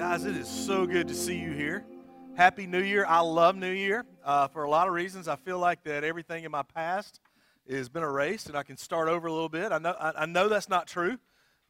[0.00, 1.84] Guys, it is so good to see you here.
[2.34, 3.04] Happy New Year.
[3.06, 5.28] I love New Year uh, for a lot of reasons.
[5.28, 7.20] I feel like that everything in my past
[7.68, 9.72] has been erased and I can start over a little bit.
[9.72, 11.18] I know, I, I know that's not true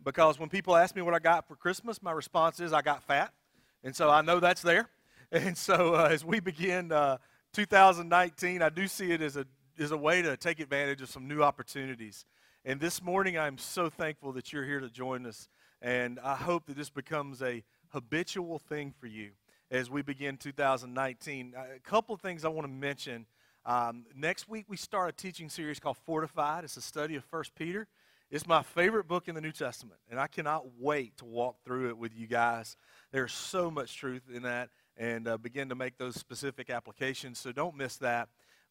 [0.04, 3.02] because when people ask me what I got for Christmas, my response is I got
[3.02, 3.32] fat.
[3.82, 4.88] And so I know that's there.
[5.32, 7.16] And so uh, as we begin uh,
[7.52, 9.44] 2019, I do see it as a,
[9.76, 12.24] as a way to take advantage of some new opportunities.
[12.64, 15.48] And this morning, I'm so thankful that you're here to join us.
[15.82, 19.30] And I hope that this becomes a habitual thing for you
[19.71, 21.54] as we begin 2019.
[21.57, 23.26] A couple of things I want to mention.
[23.64, 26.64] Um, next week, we start a teaching series called Fortified.
[26.64, 27.86] It's a study of 1 Peter.
[28.30, 31.89] It's my favorite book in the New Testament, and I cannot wait to walk through
[31.89, 32.77] it with you guys.
[33.11, 37.50] There's so much truth in that and uh, begin to make those specific applications, so
[37.50, 38.28] don't miss that.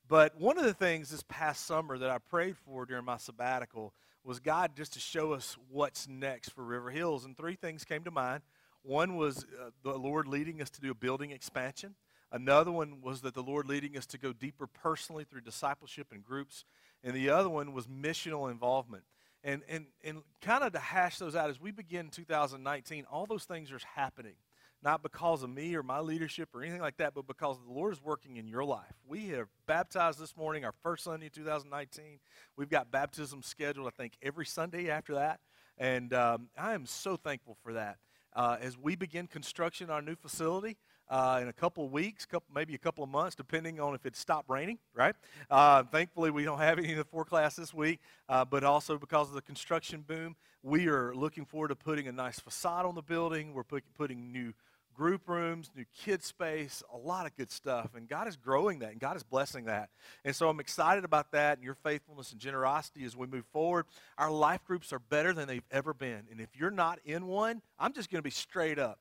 [0.08, 3.94] But one of the things this past summer that I prayed for during my sabbatical
[4.24, 8.04] was God just to show us what's next for River Hills, and three things came
[8.06, 8.44] to mind.
[8.84, 11.96] One was uh, the Lord leading us to do a building expansion.
[12.32, 16.24] Another one was that the Lord leading us to go deeper personally through discipleship and
[16.24, 16.64] groups.
[17.04, 19.04] And the other one was missional involvement.
[19.44, 23.46] And, and, and kind of to hash those out as we begin 2019, all those
[23.46, 24.36] things are happening.
[24.82, 27.94] Not because of me or my leadership or anything like that, but because the Lord
[27.94, 28.94] is working in your life.
[29.06, 32.20] We have baptized this morning, our first Sunday in 2019.
[32.56, 35.42] We've got baptism scheduled, I think, every Sunday after that.
[35.78, 37.98] And um, I am so thankful for that.
[38.36, 40.78] Uh, as we begin construction on our new facility,
[41.10, 44.06] uh, in a couple of weeks, couple, maybe a couple of months, depending on if
[44.06, 45.16] it stopped raining, right?
[45.50, 49.28] Uh, thankfully, we don't have any in the forecast this week, uh, but also because
[49.30, 53.02] of the construction boom, we are looking forward to putting a nice facade on the
[53.02, 53.54] building.
[53.54, 54.54] We're put, putting new
[54.96, 57.96] group rooms, new kid space, a lot of good stuff.
[57.96, 59.90] And God is growing that, and God is blessing that.
[60.26, 63.86] And so I'm excited about that and your faithfulness and generosity as we move forward.
[64.18, 66.24] Our life groups are better than they've ever been.
[66.32, 69.00] And if you're not in one, I'm just going to be straight up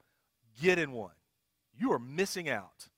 [0.61, 1.12] get in one
[1.78, 2.89] you are missing out.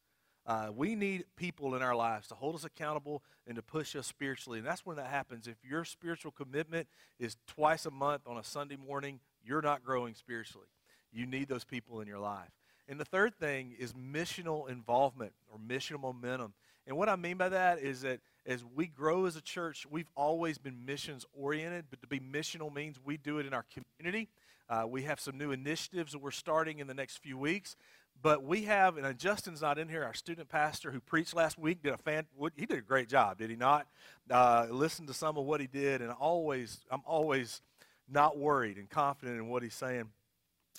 [0.47, 4.06] Uh, we need people in our lives to hold us accountable and to push us
[4.06, 4.59] spiritually.
[4.59, 5.47] And that's when that happens.
[5.47, 6.88] If your spiritual commitment
[7.19, 10.66] is twice a month on a Sunday morning, you're not growing spiritually.
[11.12, 12.50] You need those people in your life.
[12.90, 16.52] And the third thing is missional involvement or missional momentum.
[16.86, 20.10] And what I mean by that is that as we grow as a church, we've
[20.14, 24.28] always been missions oriented, but to be missional means we do it in our community.
[24.68, 27.76] Uh, we have some new initiatives that we're starting in the next few weeks
[28.22, 31.82] but we have, and Justin's not in here, our student pastor who preached last week
[31.82, 32.26] did a fan,
[32.56, 33.86] he did a great job, did he not?
[34.30, 37.62] Uh, listen to some of what he did, and always, I'm always
[38.08, 40.08] not worried and confident in what he's saying.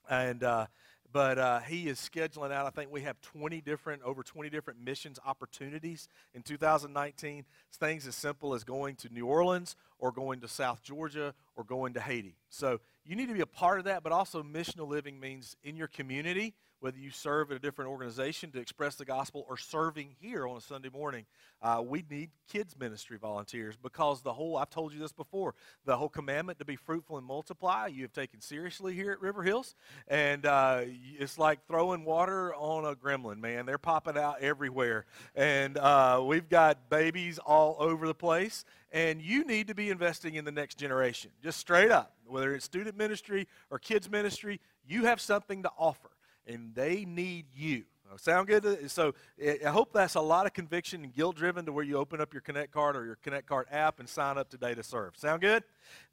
[0.10, 0.68] And, uh,
[1.12, 4.84] but uh, he is scheduling out, I think we have 20 different, over 20 different
[4.84, 7.46] missions opportunities in 2019.
[7.68, 11.64] It's things as simple as going to New Orleans or going to South Georgia or
[11.64, 12.36] going to Haiti.
[12.50, 15.76] So you need to be a part of that, but also missional living means in
[15.76, 20.10] your community whether you serve at a different organization to express the gospel or serving
[20.20, 21.26] here on a Sunday morning,
[21.62, 25.54] uh, we need kids ministry volunteers because the whole, I've told you this before,
[25.86, 29.44] the whole commandment to be fruitful and multiply, you have taken seriously here at River
[29.44, 29.76] Hills.
[30.08, 30.82] And uh,
[31.20, 33.68] it's like throwing water on a gremlin, man.
[33.68, 35.06] They're popping out everywhere.
[35.36, 38.66] And uh, we've got babies all over the place.
[38.92, 42.14] And you need to be investing in the next generation, just straight up.
[42.26, 46.11] Whether it's student ministry or kids ministry, you have something to offer
[46.48, 47.84] and they need you.
[48.18, 48.92] Sound good?
[48.92, 52.20] So I hope that's a lot of conviction and guilt driven to where you open
[52.20, 55.16] up your Connect card or your Connect card app and sign up today to serve.
[55.16, 55.64] Sound good?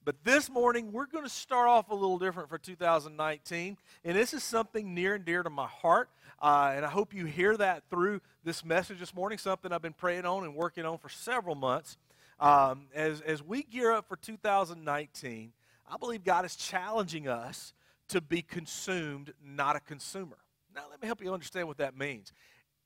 [0.04, 3.76] But this morning, we're going to start off a little different for 2019.
[4.04, 6.08] And this is something near and dear to my heart.
[6.40, 9.92] Uh, and I hope you hear that through this message this morning, something I've been
[9.92, 11.96] praying on and working on for several months.
[12.38, 15.52] Um, as, as we gear up for 2019,
[15.90, 17.72] I believe God is challenging us
[18.08, 20.38] to be consumed, not a consumer.
[20.74, 22.32] Now, let me help you understand what that means.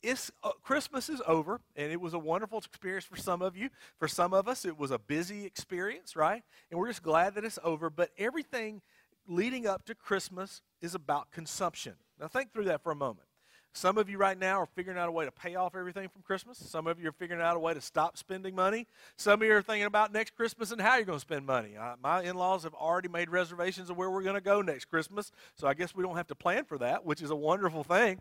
[0.03, 3.71] It's, uh, Christmas is over, and it was a wonderful experience for some of you.
[3.99, 6.43] For some of us, it was a busy experience, right?
[6.71, 7.89] And we're just glad that it's over.
[7.89, 8.83] But everything
[9.29, 11.95] leading up to Christmas is about consumption.
[12.19, 13.29] Now, think through that for a moment.
[13.75, 16.21] Some of you right now are figuring out a way to pay off everything from
[16.23, 16.59] Christmas.
[16.59, 18.87] Some of you are figuring out a way to stop spending money.
[19.17, 21.77] Some of you are thinking about next Christmas and how you're going to spend money.
[21.77, 24.87] Uh, my in laws have already made reservations of where we're going to go next
[24.87, 27.83] Christmas, so I guess we don't have to plan for that, which is a wonderful
[27.83, 28.21] thing.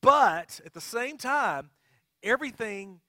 [0.00, 1.70] But at the same time,
[2.22, 3.00] everything,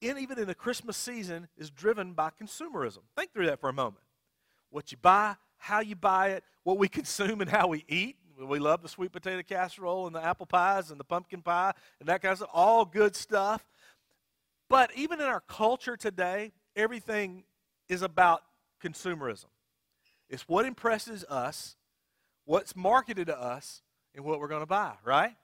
[0.00, 3.00] in, even in the Christmas season, is driven by consumerism.
[3.16, 4.02] Think through that for a moment.
[4.70, 8.58] What you buy, how you buy it, what we consume, and how we eat we
[8.58, 12.22] love the sweet potato casserole and the apple pies and the pumpkin pie and that
[12.22, 12.50] kind of stuff.
[12.52, 13.66] All good stuff.
[14.68, 17.44] But even in our culture today, everything
[17.88, 18.42] is about
[18.82, 19.46] consumerism.
[20.28, 21.76] It's what impresses us,
[22.44, 23.82] what's marketed to us,
[24.14, 25.34] and what we're going to buy, right?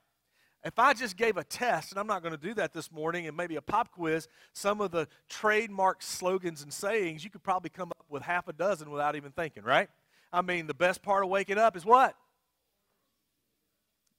[0.63, 3.27] If I just gave a test, and I'm not going to do that this morning,
[3.27, 7.69] and maybe a pop quiz, some of the trademark slogans and sayings, you could probably
[7.69, 9.89] come up with half a dozen without even thinking, right?
[10.33, 12.15] I mean, the best part of waking up is what?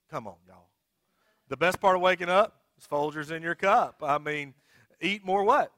[0.09, 0.69] Come on, y'all.
[1.49, 4.01] The best part of waking up is Folgers in your cup.
[4.01, 4.53] I mean,
[5.01, 5.71] eat more what?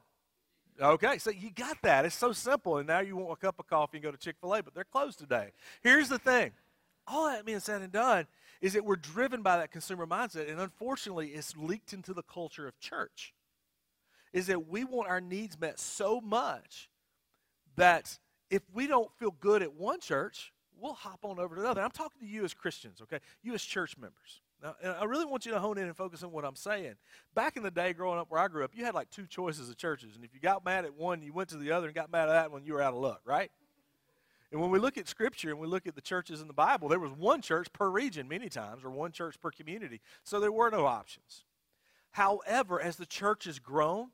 [0.80, 2.04] Okay, so you got that.
[2.04, 2.78] It's so simple.
[2.78, 4.74] And now you want a cup of coffee and go to Chick fil A, but
[4.74, 5.50] they're closed today.
[5.82, 6.52] Here's the thing
[7.06, 8.26] all that being said and done
[8.60, 10.50] is that we're driven by that consumer mindset.
[10.50, 13.34] And unfortunately, it's leaked into the culture of church.
[14.32, 16.88] Is that we want our needs met so much
[17.76, 18.18] that
[18.48, 21.82] if we don't feel good at one church, we'll hop on over to another.
[21.82, 23.18] I'm talking to you as Christians, okay?
[23.42, 24.40] You as church members.
[24.62, 26.94] Now, I really want you to hone in and focus on what I'm saying.
[27.34, 29.70] Back in the day, growing up where I grew up, you had like two choices
[29.70, 30.16] of churches.
[30.16, 32.28] And if you got mad at one, you went to the other and got mad
[32.28, 33.50] at that one, you were out of luck, right?
[34.52, 36.88] And when we look at Scripture and we look at the churches in the Bible,
[36.88, 40.00] there was one church per region many times, or one church per community.
[40.24, 41.44] So there were no options.
[42.10, 44.08] However, as the church has grown,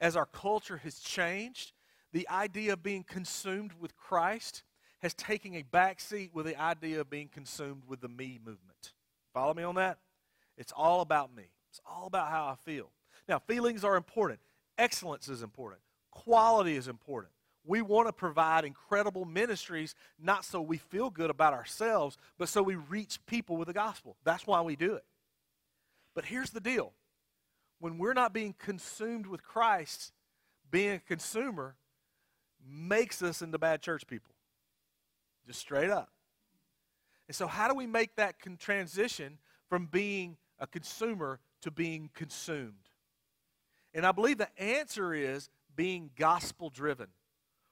[0.00, 1.72] as our culture has changed,
[2.12, 4.62] the idea of being consumed with Christ
[5.02, 8.92] has taken a backseat with the idea of being consumed with the me movement.
[9.34, 9.98] Follow me on that?
[10.56, 11.44] It's all about me.
[11.70, 12.90] It's all about how I feel.
[13.28, 14.40] Now, feelings are important.
[14.78, 15.80] Excellence is important.
[16.10, 17.32] Quality is important.
[17.64, 22.62] We want to provide incredible ministries, not so we feel good about ourselves, but so
[22.62, 24.16] we reach people with the gospel.
[24.24, 25.04] That's why we do it.
[26.14, 26.92] But here's the deal
[27.78, 30.12] when we're not being consumed with Christ,
[30.70, 31.76] being a consumer
[32.64, 34.31] makes us into bad church people.
[35.46, 36.10] Just straight up.
[37.28, 42.10] And so, how do we make that con- transition from being a consumer to being
[42.14, 42.88] consumed?
[43.94, 47.08] And I believe the answer is being gospel driven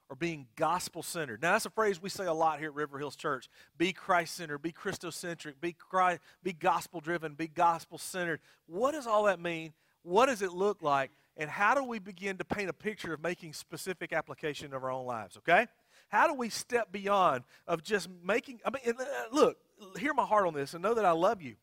[0.08, 1.40] or being gospel centered.
[1.40, 3.49] Now, that's a phrase we say a lot here at River Hills Church.
[3.78, 8.40] Be Christ centered, be Christocentric, be, Christ, be gospel driven, be gospel centered.
[8.66, 9.73] What does all that mean?
[10.02, 11.12] What does it look like?
[11.37, 14.90] And how do we begin to paint a picture of making specific application of our
[14.90, 15.69] own lives, okay?
[16.10, 19.58] How do we step beyond of just making, I mean, uh, look,
[19.98, 21.54] hear my heart on this and know that I love you.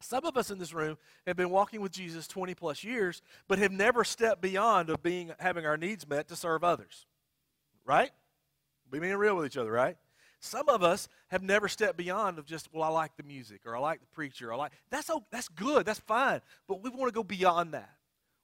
[0.00, 0.96] Some of us in this room
[1.26, 5.32] have been walking with Jesus 20 plus years, but have never stepped beyond of being
[5.38, 7.06] having our needs met to serve others.
[7.84, 8.10] Right?
[8.90, 9.96] Be being real with each other, right?
[10.40, 13.76] Some of us have never stepped beyond of just, well, I like the music or
[13.76, 14.50] I like the preacher.
[14.50, 16.40] Or I like that's that's good, that's fine.
[16.68, 17.95] But we want to go beyond that.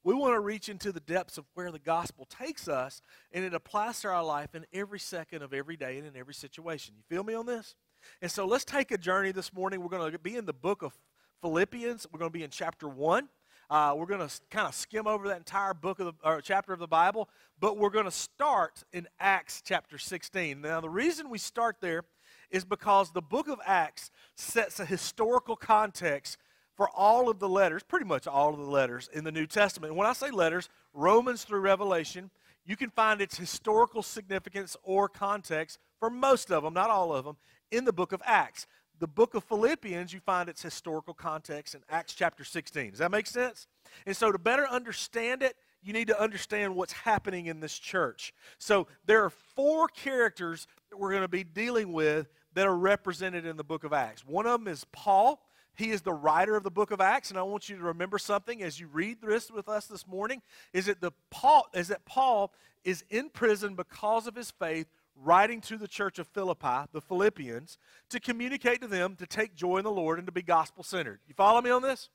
[0.04, 3.00] We want to reach into the depths of where the gospel takes us,
[3.32, 6.34] and it applies to our life in every second of every day and in every
[6.34, 6.94] situation.
[6.96, 7.76] You feel me on this?
[8.20, 9.80] And so let's take a journey this morning.
[9.80, 10.92] We're going to be in the book of
[11.40, 12.08] Philippians.
[12.12, 13.28] We're going to be in chapter 1.
[13.70, 16.72] Uh, we're going to kind of skim over that entire book of the, or chapter
[16.72, 17.28] of the Bible,
[17.58, 20.60] but we're going to start in Acts chapter 16.
[20.60, 22.02] Now, the reason we start there
[22.50, 26.36] is because the book of Acts sets a historical context
[26.76, 29.90] for all of the letters, pretty much all of the letters in the New Testament.
[29.90, 32.30] And when I say letters, Romans through Revelation,
[32.64, 37.24] you can find its historical significance or context for most of them, not all of
[37.24, 37.36] them,
[37.70, 38.66] in the book of Acts.
[38.98, 42.90] The book of Philippians, you find its historical context in Acts chapter 16.
[42.90, 43.66] Does that make sense?
[44.06, 48.32] And so, to better understand it, you need to understand what's happening in this church.
[48.58, 53.44] So, there are four characters that we're going to be dealing with that are represented
[53.44, 54.24] in the book of Acts.
[54.24, 55.42] One of them is Paul.
[55.74, 58.18] He is the writer of the book of Acts, and I want you to remember
[58.18, 60.42] something as you read this with us this morning.
[60.72, 62.52] Is that the Paul is that Paul
[62.84, 64.86] is in prison because of his faith,
[65.16, 67.78] writing to the church of Philippi, the Philippians,
[68.10, 71.20] to communicate to them to take joy in the Lord and to be gospel centered.
[71.26, 72.08] You follow me on this?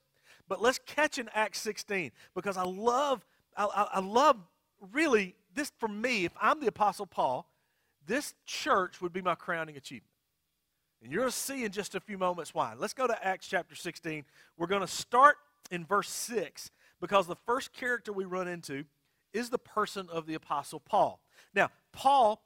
[0.48, 4.38] But let's catch in Acts 16 because I love, I, I love
[4.92, 6.26] really this for me.
[6.26, 7.50] If I'm the Apostle Paul,
[8.06, 10.12] this church would be my crowning achievement.
[11.04, 12.74] And to see in just a few moments why.
[12.78, 14.26] Let's go to Acts chapter 16.
[14.58, 15.38] We're going to start
[15.72, 18.84] in verse 6 because the first character we run into
[19.34, 21.20] is the person of the Apostle Paul.
[21.54, 22.42] Now, Paul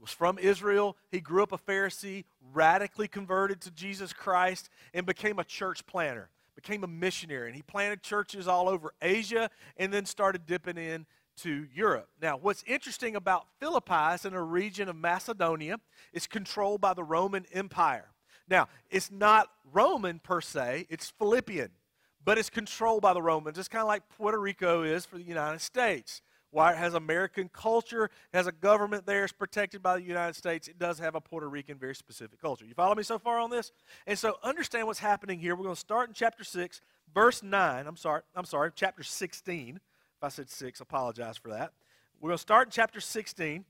[0.00, 0.96] was from Israel.
[1.10, 6.28] He grew up a Pharisee, radically converted to Jesus Christ, and became a church planter,
[6.56, 7.46] became a missionary.
[7.46, 11.06] And he planted churches all over Asia and then started dipping in
[11.38, 12.08] to Europe.
[12.20, 15.78] Now, what's interesting about Philippi is in a region of Macedonia.
[16.12, 18.08] It's controlled by the Roman Empire.
[18.48, 21.70] Now, it's not Roman per se, it's Philippian,
[22.24, 23.58] but it's controlled by the Romans.
[23.58, 26.22] It's kind of like Puerto Rico is for the United States.
[26.50, 30.68] While it has American culture, has a government there, it's protected by the United States,
[30.68, 32.66] it does have a Puerto Rican, very specific culture.
[32.66, 33.72] You follow me so far on this?
[34.06, 35.56] And so understand what's happening here.
[35.56, 36.82] We're going to start in chapter 6,
[37.14, 37.86] verse 9.
[37.86, 39.80] I'm sorry, I'm sorry, chapter 16
[40.22, 41.72] if I said 6, apologize for that.
[42.20, 43.64] We're going to start in chapter 16.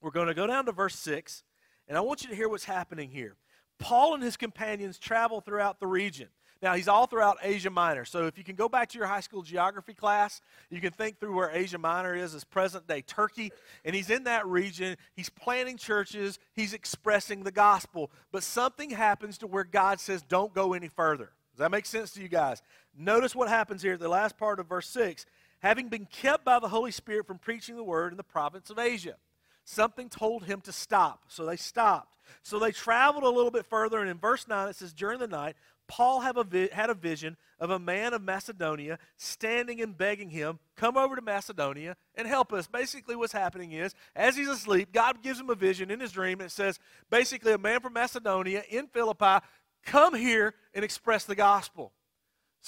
[0.00, 1.44] We're going to go down to verse 6,
[1.86, 3.36] and I want you to hear what's happening here.
[3.78, 6.26] Paul and his companions travel throughout the region.
[6.60, 8.04] Now, he's all throughout Asia Minor.
[8.04, 11.20] So if you can go back to your high school geography class, you can think
[11.20, 13.52] through where Asia Minor is as present day Turkey.
[13.84, 14.96] And he's in that region.
[15.14, 16.40] He's planting churches.
[16.54, 18.10] He's expressing the gospel.
[18.32, 21.30] But something happens to where God says, don't go any further.
[21.52, 22.62] Does that make sense to you guys?
[22.96, 25.24] Notice what happens here at the last part of verse 6.
[25.60, 28.78] Having been kept by the Holy Spirit from preaching the word in the province of
[28.78, 29.16] Asia,
[29.64, 31.24] something told him to stop.
[31.28, 32.16] So they stopped.
[32.42, 35.26] So they traveled a little bit further, and in verse 9 it says, During the
[35.26, 35.56] night,
[35.88, 40.58] Paul a vi- had a vision of a man of Macedonia standing and begging him,
[40.76, 42.66] Come over to Macedonia and help us.
[42.66, 46.40] Basically, what's happening is, as he's asleep, God gives him a vision in his dream.
[46.40, 46.78] It says,
[47.10, 49.44] basically, a man from Macedonia in Philippi,
[49.82, 51.92] come here and express the gospel.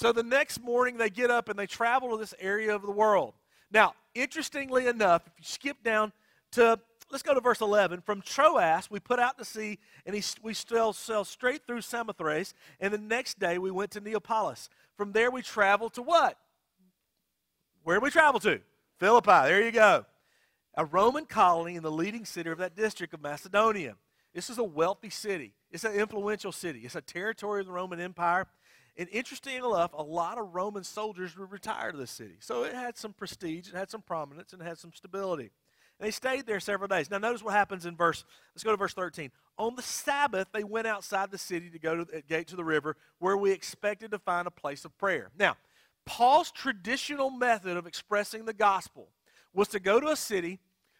[0.01, 2.89] So the next morning, they get up and they travel to this area of the
[2.89, 3.35] world.
[3.71, 6.11] Now, interestingly enough, if you skip down
[6.53, 6.79] to
[7.11, 8.01] let's go to verse 11.
[8.01, 9.77] From Troas, we put out to sea,
[10.07, 14.69] and we still sailed straight through Samothrace, and the next day we went to Neapolis.
[14.97, 16.35] From there, we traveled to what?
[17.83, 18.59] Where did we travel to?
[18.97, 19.29] Philippi.
[19.29, 20.07] There you go.
[20.73, 23.97] A Roman colony in the leading city of that district of Macedonia.
[24.33, 25.53] This is a wealthy city.
[25.69, 26.79] It's an influential city.
[26.85, 28.47] It's a territory of the Roman Empire.
[28.97, 32.35] And interesting enough, a lot of Roman soldiers were retired to the city.
[32.39, 35.51] So it had some prestige, it had some prominence, and it had some stability.
[35.99, 37.09] And they stayed there several days.
[37.09, 39.31] Now, notice what happens in verse, let's go to verse 13.
[39.57, 42.63] On the Sabbath, they went outside the city to go to the gate to the
[42.63, 45.29] river where we expected to find a place of prayer.
[45.37, 45.55] Now,
[46.05, 49.09] Paul's traditional method of expressing the gospel
[49.53, 50.59] was to go to a city,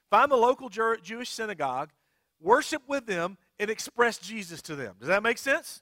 [0.09, 1.89] find the local Jewish synagogue,
[2.39, 4.95] worship with them, and express Jesus to them.
[4.99, 5.81] Does that make sense?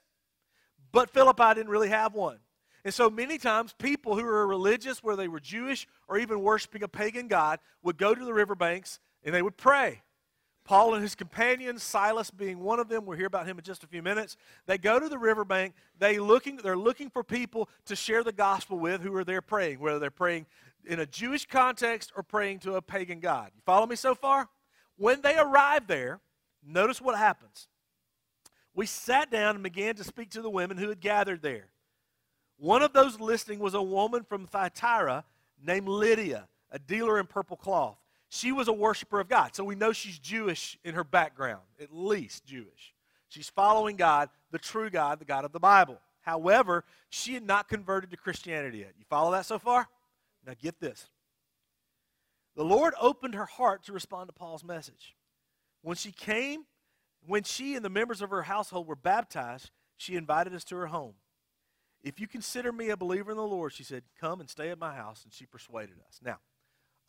[0.92, 2.38] But Philippi didn't really have one.
[2.84, 6.82] And so many times, people who were religious, whether they were Jewish or even worshiping
[6.82, 10.02] a pagan god, would go to the riverbanks and they would pray.
[10.64, 13.82] Paul and his companions, Silas being one of them, we'll hear about him in just
[13.82, 14.36] a few minutes.
[14.66, 15.74] They go to the riverbank.
[15.98, 19.80] They looking, they're looking for people to share the gospel with who are there praying,
[19.80, 20.46] whether they're praying
[20.86, 23.50] in a Jewish context or praying to a pagan god.
[23.54, 24.48] You follow me so far?
[24.96, 26.20] When they arrive there,
[26.64, 27.68] notice what happens.
[28.80, 31.68] We sat down and began to speak to the women who had gathered there.
[32.56, 35.26] One of those listening was a woman from Thyatira
[35.62, 37.98] named Lydia, a dealer in purple cloth.
[38.30, 39.54] She was a worshiper of God.
[39.54, 42.94] So we know she's Jewish in her background, at least Jewish.
[43.28, 46.00] She's following God, the true God, the God of the Bible.
[46.22, 48.94] However, she had not converted to Christianity yet.
[48.98, 49.88] You follow that so far?
[50.46, 51.06] Now get this.
[52.56, 55.14] The Lord opened her heart to respond to Paul's message.
[55.82, 56.64] When she came,
[57.26, 60.86] when she and the members of her household were baptized, she invited us to her
[60.86, 61.14] home.
[62.02, 64.78] If you consider me a believer in the Lord, she said, come and stay at
[64.78, 65.22] my house.
[65.22, 66.18] And she persuaded us.
[66.24, 66.38] Now,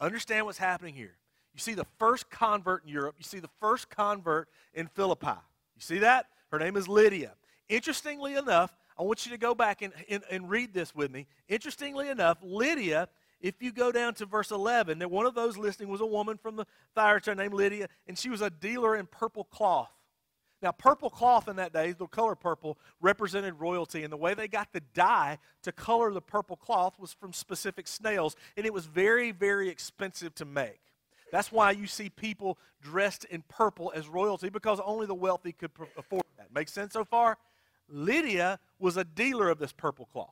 [0.01, 1.15] Understand what's happening here.
[1.53, 3.15] You see the first convert in Europe.
[3.19, 5.27] You see the first convert in Philippi.
[5.27, 6.25] You see that?
[6.51, 7.33] Her name is Lydia.
[7.69, 11.27] Interestingly enough, I want you to go back and, and, and read this with me.
[11.47, 15.89] Interestingly enough, Lydia, if you go down to verse 11, that one of those listening
[15.89, 16.65] was a woman from the
[16.95, 19.91] Thyatira named Lydia, and she was a dealer in purple cloth.
[20.61, 24.03] Now, purple cloth in that day, the color purple, represented royalty.
[24.03, 27.87] And the way they got the dye to color the purple cloth was from specific
[27.87, 28.35] snails.
[28.55, 30.79] And it was very, very expensive to make.
[31.31, 35.71] That's why you see people dressed in purple as royalty, because only the wealthy could
[35.97, 36.53] afford that.
[36.53, 37.37] Make sense so far?
[37.89, 40.29] Lydia was a dealer of this purple cloth.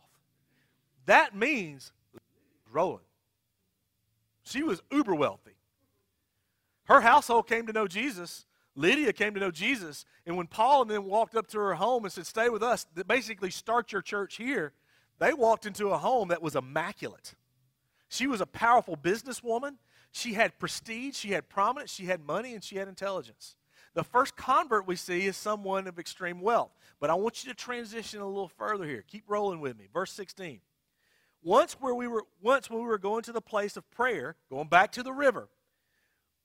[1.06, 1.92] That means
[2.72, 3.06] rolling.
[4.44, 5.56] She was uber wealthy.
[6.86, 8.46] Her household came to know Jesus
[8.76, 12.06] Lydia came to know Jesus, and when Paul and them walked up to her home
[12.06, 14.74] and said, Stay with us, basically start your church here,
[15.20, 17.36] they walked into a home that was immaculate.
[18.08, 19.76] She was a powerful businesswoman.
[20.12, 23.56] She had prestige, she had prominence, she had money, and she had intelligence.
[23.94, 26.72] The first convert we see is someone of extreme wealth.
[27.00, 29.04] But I want you to transition a little further here.
[29.08, 29.88] Keep rolling with me.
[29.94, 30.62] Verse 16.
[31.42, 34.68] Once where we were once when we were going to the place of prayer, going
[34.68, 35.48] back to the river,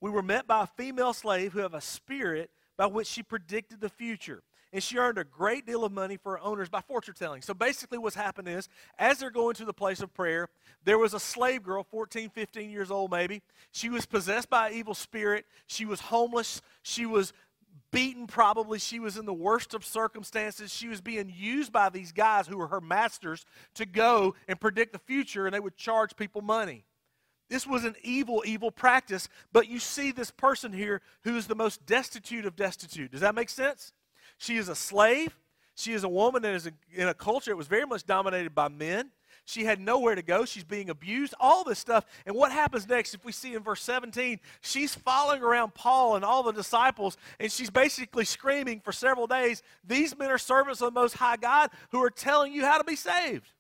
[0.05, 3.81] we were met by a female slave who had a spirit by which she predicted
[3.81, 4.43] the future.
[4.71, 7.41] And she earned a great deal of money for her owners by fortune telling.
[7.41, 8.69] So basically, what's happened is,
[8.99, 10.51] as they're going to the place of prayer,
[10.85, 13.41] there was a slave girl, 14, 15 years old maybe.
[13.73, 15.47] She was possessed by an evil spirit.
[15.69, 16.61] She was homeless.
[16.83, 17.33] She was
[17.91, 18.81] beaten, probably.
[18.81, 20.71] She was in the worst of circumstances.
[20.71, 23.47] She was being used by these guys who were her masters
[23.77, 26.85] to go and predict the future, and they would charge people money.
[27.51, 31.55] This was an evil, evil practice, but you see this person here who is the
[31.55, 33.13] most destitute of destitute.
[33.13, 33.93] Does that make sense?
[34.39, 35.37] She is a slave.
[35.77, 38.69] She is a woman that is in a culture that was very much dominated by
[38.69, 39.11] men.
[39.45, 40.47] She had nowhere to go.
[40.47, 42.07] She's being abused, all this stuff.
[42.25, 46.25] And what happens next, if we see in verse 17, she's following around Paul and
[46.25, 50.95] all the disciples, and she's basically screaming for several days, These men are servants of
[50.95, 53.53] the Most High God who are telling you how to be saved.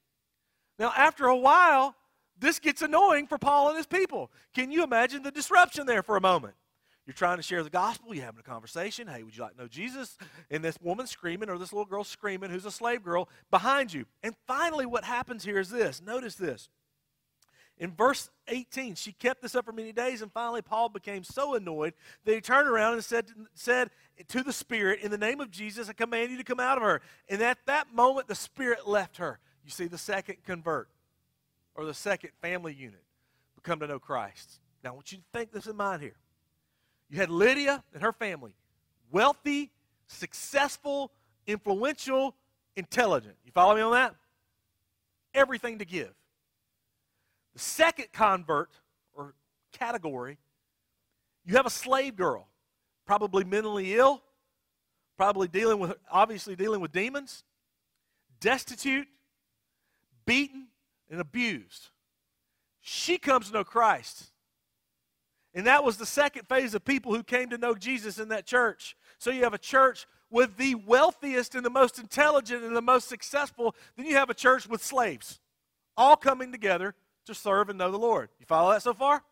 [0.79, 1.95] Now, after a while,
[2.44, 4.30] this gets annoying for Paul and his people.
[4.54, 6.54] Can you imagine the disruption there for a moment?
[7.06, 9.08] You're trying to share the gospel, you're having a conversation.
[9.08, 10.16] Hey, would you like to know Jesus?
[10.50, 14.06] And this woman screaming, or this little girl screaming, who's a slave girl, behind you.
[14.22, 16.68] And finally, what happens here is this notice this.
[17.76, 21.54] In verse 18, she kept this up for many days, and finally, Paul became so
[21.54, 21.92] annoyed
[22.24, 23.90] that he turned around and said, said
[24.28, 26.84] to the Spirit, In the name of Jesus, I command you to come out of
[26.84, 27.02] her.
[27.28, 29.40] And at that moment, the Spirit left her.
[29.64, 30.88] You see, the second convert,
[31.75, 33.02] or the second family unit,
[33.54, 34.61] become to know Christ.
[34.83, 36.16] Now, I want you to think this in mind here.
[37.11, 38.54] You had Lydia and her family,
[39.11, 39.71] wealthy,
[40.07, 41.12] successful,
[41.47, 42.35] influential,
[42.76, 43.37] intelligent.
[43.45, 44.14] You follow me on that?
[45.35, 46.12] Everything to give.
[47.54, 48.71] The second convert
[49.14, 49.35] or
[49.73, 50.38] category,
[51.45, 52.49] you have a slave girl,
[53.07, 54.23] probably mentally ill,
[55.16, 57.45] probably dealing with, obviously dealing with demons,
[58.40, 59.07] destitute,
[60.26, 60.66] beaten,
[61.11, 61.88] and abused.
[62.80, 64.30] She comes to know Christ.
[65.54, 68.46] And that was the second phase of people who came to know Jesus in that
[68.46, 68.96] church.
[69.18, 73.08] So you have a church with the wealthiest and the most intelligent and the most
[73.08, 73.75] successful.
[73.96, 75.38] Then you have a church with slaves,
[75.96, 76.94] all coming together
[77.26, 78.30] to serve and know the Lord.
[78.40, 79.23] You follow that so far?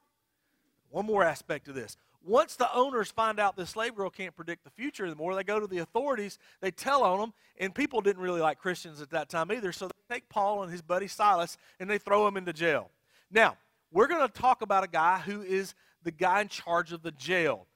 [0.90, 1.96] One more aspect of this.
[2.24, 5.58] Once the owners find out this slave girl can't predict the future anymore, they go
[5.58, 9.28] to the authorities, they tell on them, and people didn't really like Christians at that
[9.28, 12.52] time either, so they take Paul and his buddy Silas and they throw him into
[12.52, 12.90] jail.
[13.30, 13.56] Now,
[13.90, 17.10] we're going to talk about a guy who is the guy in charge of the
[17.12, 17.66] jail.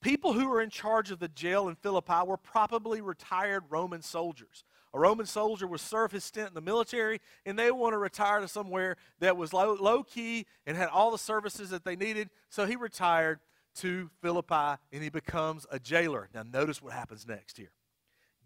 [0.00, 4.64] People who were in charge of the jail in Philippi were probably retired Roman soldiers.
[4.92, 8.40] A Roman soldier would serve his stint in the military, and they want to retire
[8.40, 12.30] to somewhere that was low, low key and had all the services that they needed.
[12.48, 13.38] So he retired
[13.80, 16.28] to Philippi, and he becomes a jailer.
[16.34, 17.72] Now, notice what happens next here.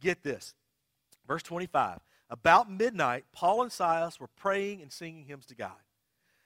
[0.01, 0.55] Get this.
[1.27, 2.01] Verse 25.
[2.31, 5.73] About midnight, Paul and Silas were praying and singing hymns to God,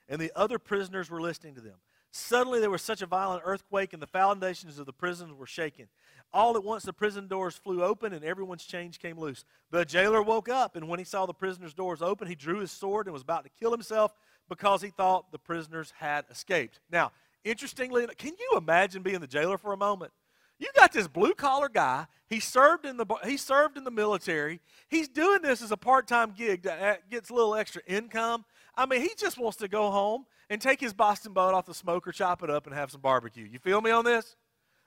[0.09, 1.77] and the other prisoners were listening to them.
[2.11, 5.89] Suddenly there was such a violent earthquake, and the foundations of the prisons were shaken.
[6.33, 9.45] All at once the prison doors flew open, and everyone's chains came loose.
[9.71, 12.73] The jailer woke up, and when he saw the prisoners' doors open, he drew his
[12.73, 14.13] sword and was about to kill himself
[14.49, 16.81] because he thought the prisoners had escaped.
[16.91, 17.13] Now,
[17.45, 20.13] interestingly, can you imagine being the jailer for a moment?
[20.59, 22.07] You got this blue collar guy.
[22.29, 24.61] He served in the he served in the military.
[24.89, 28.45] He's doing this as a part time gig that uh, gets a little extra income.
[28.77, 31.75] I mean, he just wants to go home and take his Boston butt off the
[31.75, 33.45] smoker, chop it up, and have some barbecue.
[33.45, 34.37] You feel me on this?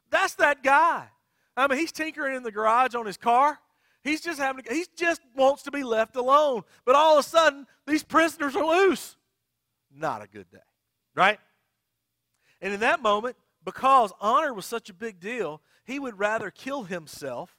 [0.10, 1.08] That's that guy.
[1.56, 3.60] I mean, he's tinkering in the garage on his car.
[4.04, 6.64] He's just having to, he just wants to be left alone.
[6.86, 9.16] But all of a sudden, these prisoners are loose.
[9.94, 10.58] Not a good day,
[11.16, 11.40] right?
[12.62, 16.84] And in that moment, because honor was such a big deal, he would rather kill
[16.84, 17.58] himself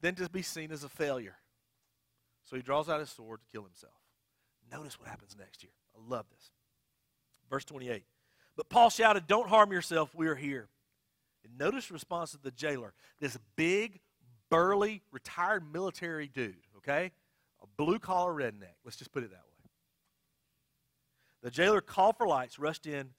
[0.00, 1.36] than to be seen as a failure.
[2.42, 3.94] So he draws out his sword to kill himself.
[4.70, 5.72] Notice what happens next year.
[5.96, 6.50] I love this.
[7.48, 8.04] Verse 28.
[8.56, 10.68] But Paul shouted, Don't harm yourself, we are here.
[11.44, 12.94] And notice the response of the jailer.
[13.20, 14.00] This big,
[14.50, 17.12] burly, retired military dude, okay?
[17.62, 18.74] A blue collar redneck.
[18.84, 19.70] Let's just put it that way.
[21.42, 23.10] The jailer called for lights, rushed in,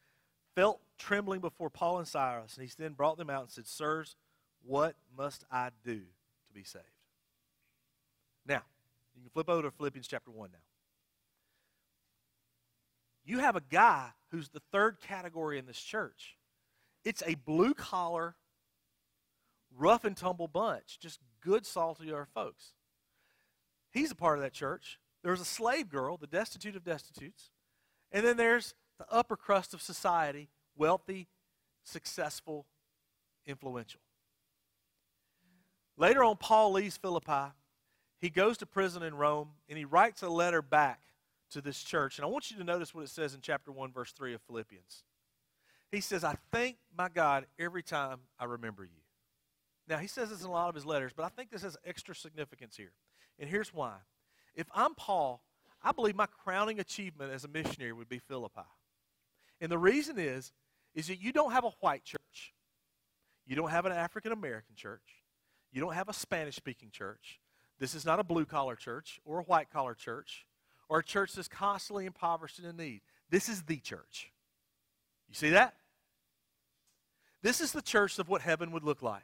[0.55, 4.15] felt trembling before Paul and Silas, and he then brought them out and said, Sirs,
[4.63, 6.85] what must I do to be saved?
[8.45, 8.61] Now,
[9.15, 10.59] you can flip over to Philippians chapter 1 now.
[13.25, 16.35] You have a guy who's the third category in this church.
[17.05, 18.35] It's a blue collar,
[19.77, 22.73] rough and tumble bunch, just good, salty our folks.
[23.91, 24.99] He's a part of that church.
[25.23, 27.51] There's a slave girl, the destitute of destitutes.
[28.11, 31.27] And then there's the upper crust of society, wealthy,
[31.83, 32.65] successful,
[33.45, 33.99] influential.
[35.97, 37.53] Later on, Paul leaves Philippi.
[38.19, 41.01] He goes to prison in Rome, and he writes a letter back
[41.51, 42.17] to this church.
[42.17, 44.41] And I want you to notice what it says in chapter 1, verse 3 of
[44.41, 45.03] Philippians.
[45.91, 48.89] He says, I thank my God every time I remember you.
[49.87, 51.77] Now, he says this in a lot of his letters, but I think this has
[51.85, 52.93] extra significance here.
[53.37, 53.95] And here's why.
[54.55, 55.43] If I'm Paul,
[55.83, 58.61] I believe my crowning achievement as a missionary would be Philippi.
[59.63, 60.51] And the reason is,
[60.93, 62.53] is that you don't have a white church.
[63.47, 65.23] You don't have an African American church.
[65.71, 67.39] You don't have a Spanish speaking church.
[67.79, 70.45] This is not a blue collar church or a white collar church
[70.89, 73.01] or a church that's constantly impoverished and in need.
[73.29, 74.33] This is the church.
[75.29, 75.75] You see that?
[77.41, 79.23] This is the church of what heaven would look like.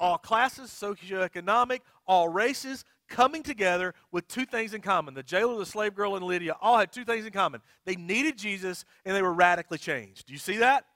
[0.00, 5.14] All classes, socioeconomic, all races, coming together with two things in common.
[5.14, 7.60] The jailer, the slave girl, and Lydia all had two things in common.
[7.84, 10.26] They needed Jesus and they were radically changed.
[10.26, 10.86] Do you see that?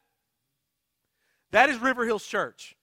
[1.53, 2.75] That is River Hills Church.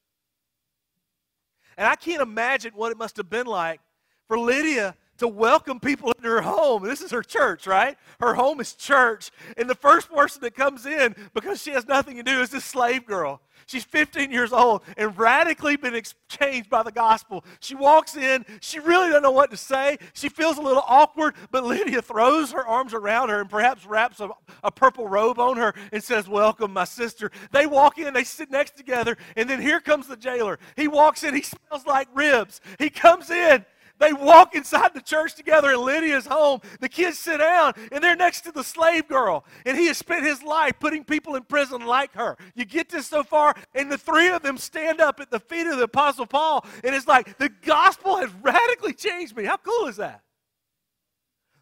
[1.76, 3.82] And I can't imagine what it must have been like
[4.28, 6.84] for Lydia to welcome people into her home.
[6.84, 7.98] This is her church, right?
[8.20, 9.32] Her home is church.
[9.58, 12.66] And the first person that comes in because she has nothing to do is this
[12.66, 13.42] slave girl.
[13.66, 17.44] She's 15 years old and radically been changed by the gospel.
[17.60, 19.98] She walks in, she really doesn't know what to say.
[20.14, 24.20] She feels a little awkward, but Lydia throws her arms around her and perhaps wraps
[24.20, 24.30] a,
[24.64, 27.32] a purple robe on her and says, Welcome, my sister.
[27.52, 30.60] They walk in, they sit next together, and then here comes the jailer.
[30.76, 32.62] He walks in, he smells like ribs.
[32.80, 33.66] He comes in,
[34.00, 36.62] they walk inside the church together in Lydia's home.
[36.80, 39.46] The kids sit down, and they're next to the slave girl.
[39.66, 42.38] And he has spent his life putting people in prison like her.
[42.56, 45.68] You get this so far, and the three of them stand up at the feet
[45.68, 49.46] of the Apostle Paul, and it's like, the gospel has radically changed me.
[49.46, 50.22] How cool is that?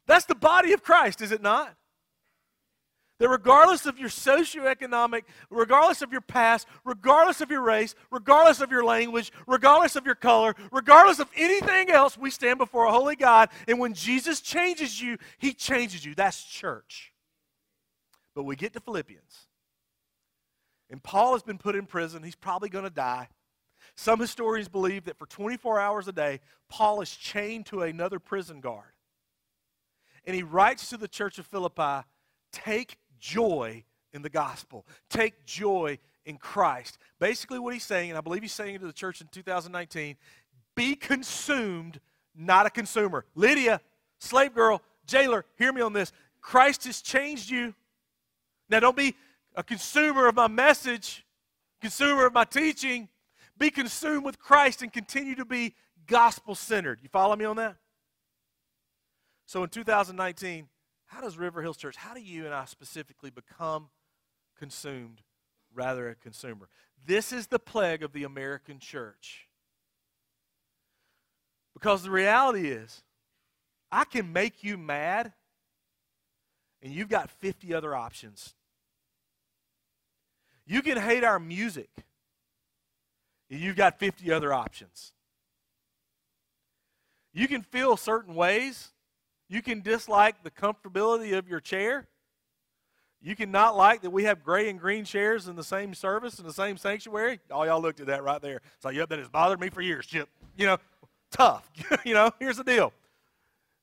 [0.07, 1.75] That's the body of Christ, is it not?
[3.21, 8.71] That regardless of your socioeconomic, regardless of your past, regardless of your race, regardless of
[8.71, 13.15] your language, regardless of your color, regardless of anything else, we stand before a holy
[13.15, 13.49] God.
[13.67, 16.15] And when Jesus changes you, he changes you.
[16.15, 17.13] That's church.
[18.33, 19.45] But we get to Philippians.
[20.89, 22.23] And Paul has been put in prison.
[22.23, 23.27] He's probably going to die.
[23.95, 28.61] Some historians believe that for 24 hours a day, Paul is chained to another prison
[28.61, 28.93] guard.
[30.25, 32.07] And he writes to the church of Philippi
[32.51, 34.85] take joy in the gospel.
[35.09, 36.97] Take joy in Christ.
[37.19, 40.17] Basically, what he's saying, and I believe he's saying it to the church in 2019
[40.75, 41.99] be consumed,
[42.35, 43.25] not a consumer.
[43.35, 43.81] Lydia,
[44.19, 46.11] slave girl, jailer, hear me on this.
[46.39, 47.75] Christ has changed you.
[48.69, 49.15] Now, don't be
[49.55, 51.25] a consumer of my message,
[51.81, 53.09] consumer of my teaching.
[53.57, 55.75] Be consumed with Christ and continue to be
[56.07, 56.99] gospel centered.
[57.03, 57.75] You follow me on that?
[59.45, 60.67] So in 2019,
[61.11, 63.89] how does River Hills Church, how do you and I specifically become
[64.57, 65.21] consumed
[65.73, 66.69] rather a consumer?
[67.05, 69.47] This is the plague of the American church.
[71.73, 73.03] Because the reality is,
[73.91, 75.33] I can make you mad,
[76.81, 78.53] and you've got 50 other options.
[80.65, 81.89] You can hate our music,
[83.49, 85.11] and you've got 50 other options.
[87.33, 88.93] You can feel certain ways,
[89.51, 92.07] you can dislike the comfortability of your chair.
[93.21, 96.39] You can not like that we have gray and green chairs in the same service,
[96.39, 97.41] in the same sanctuary.
[97.51, 98.61] All y'all looked at that right there.
[98.77, 100.29] It's like, yep, that has bothered me for years, Chip.
[100.55, 100.77] You know,
[101.31, 101.69] tough.
[102.05, 102.93] you know, here's the deal.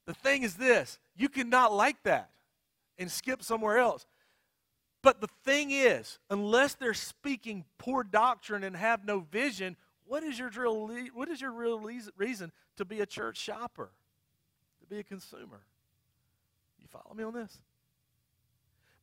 [0.06, 2.30] The thing is this you cannot like that
[2.96, 4.06] and skip somewhere else.
[5.02, 9.76] But the thing is, unless they're speaking poor doctrine and have no vision,
[10.06, 11.78] what is your real, what is your real
[12.16, 13.90] reason to be a church shopper?
[14.88, 15.60] Be a consumer.
[16.80, 17.58] You follow me on this?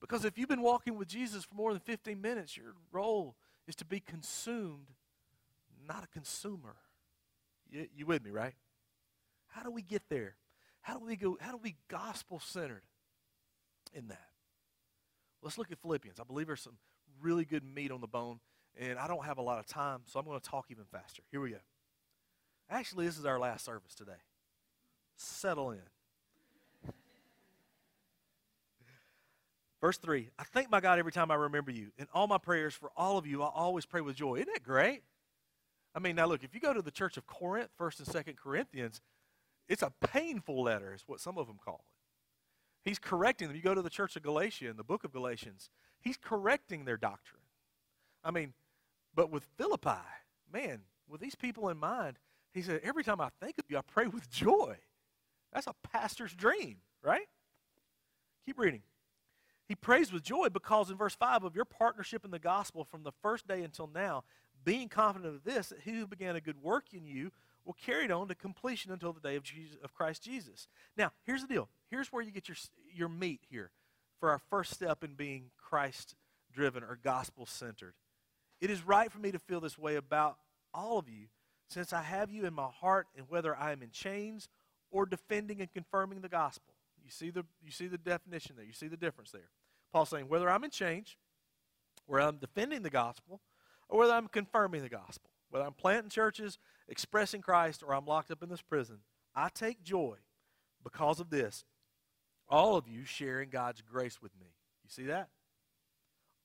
[0.02, 3.36] Because if you've been walking with Jesus for more than 15 minutes, your role
[3.67, 4.91] is to be consumed,
[5.88, 6.76] not a consumer.
[7.69, 8.54] You, you with me, right?
[9.48, 10.36] How do we get there?
[10.82, 11.38] How do we go?
[11.39, 12.84] How do we gospel centered
[13.93, 14.28] in that?
[15.41, 16.19] Let's look at Philippians.
[16.19, 16.78] I believe there's some
[17.21, 18.39] really good meat on the bone,
[18.78, 21.24] and I don't have a lot of time, so I'm going to talk even faster.
[21.32, 21.58] Here we go.
[22.69, 24.21] Actually, this is our last service today
[25.15, 25.82] settle in.
[29.82, 31.91] Verse 3 I thank my God every time I remember you.
[31.97, 34.36] In all my prayers for all of you, I always pray with joy.
[34.36, 35.04] Isn't that great?
[35.93, 38.36] I mean, now look, if you go to the church of Corinth, 1st and 2nd
[38.36, 38.99] Corinthians,
[39.69, 42.89] it's a painful letter, is what some of them call it.
[42.89, 43.56] He's correcting them.
[43.56, 46.97] You go to the church of Galatia in the book of Galatians, he's correcting their
[46.97, 47.41] doctrine.
[48.23, 48.54] I mean,
[49.13, 50.01] but with Philippi,
[50.51, 52.17] man, with these people in mind,
[52.54, 54.78] he said, Every time I think of you, I pray with joy.
[55.56, 57.28] That's a pastor's dream, right?
[58.46, 58.82] Keep reading.
[59.70, 63.04] He prays with joy because in verse 5 of your partnership in the gospel from
[63.04, 64.26] the first day until now,
[64.65, 67.32] being confident of this, that he who began a good work in you
[67.63, 70.68] will carry it on to completion until the day of, Jesus, of Christ Jesus.
[70.98, 71.70] Now, here's the deal.
[71.89, 72.58] Here's where you get your,
[72.94, 73.72] your meat here
[74.20, 76.15] for our first step in being Christ
[76.54, 77.94] driven or gospel centered.
[78.60, 80.38] It is right for me to feel this way about
[80.74, 81.28] all of you
[81.70, 84.50] since I have you in my heart, and whether I am in chains
[84.91, 86.74] or defending and confirming the gospel.
[87.04, 88.65] You see the, you see the definition there.
[88.65, 89.50] You see the difference there.
[89.93, 91.17] Paul's saying, whether I'm in change,
[92.08, 93.41] whether I'm defending the gospel,
[93.88, 98.32] or whether I'm confirming the gospel, whether I'm planting churches, expressing Christ, or I'm locked
[98.32, 98.98] up in this prison,
[99.36, 100.17] I take joy
[100.84, 101.63] because of this.
[102.50, 104.48] All of you sharing God's grace with me.
[104.84, 105.30] You see that?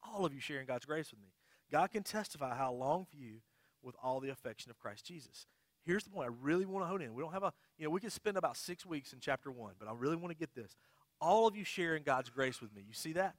[0.03, 1.29] All of you sharing God's grace with me.
[1.71, 3.41] God can testify how long for you
[3.83, 5.47] with all the affection of Christ Jesus.
[5.85, 6.29] here's the point.
[6.29, 7.15] I really want to hone in.
[7.15, 9.73] We don't have a, you know, we can spend about six weeks in chapter one,
[9.79, 10.77] but I really want to get this.
[11.19, 12.83] All of you sharing God's grace with me.
[12.87, 13.37] You see that?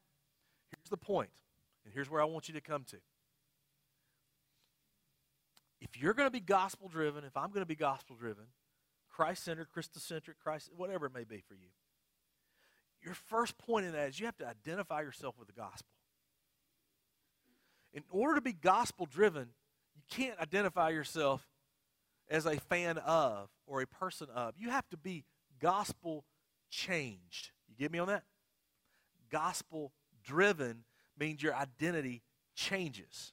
[0.71, 1.29] Here's the point,
[1.85, 2.97] and here's where I want you to come to.
[5.79, 8.45] If you're going to be gospel driven, if I'm going to be gospel driven,
[9.09, 11.69] Christ centered, Christocentric, Christ, whatever it may be for you,
[13.03, 15.93] your first point in that is you have to identify yourself with the gospel.
[17.93, 19.49] In order to be gospel driven,
[19.95, 21.47] you can't identify yourself
[22.31, 24.53] as a fan of or a person of.
[24.57, 25.23] You have to be
[25.61, 26.25] gospel
[26.69, 27.51] changed.
[27.69, 28.23] You get me on that?
[29.31, 30.83] Gospel driven
[31.17, 32.21] means your identity
[32.53, 33.31] changes.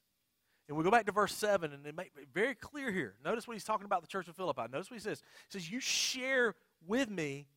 [0.68, 3.16] And we go back to verse 7 and it make it very clear here.
[3.24, 4.62] Notice what he's talking about the church of Philippi.
[4.70, 5.22] Notice what he says.
[5.51, 6.55] He says, You share
[6.87, 7.48] with me,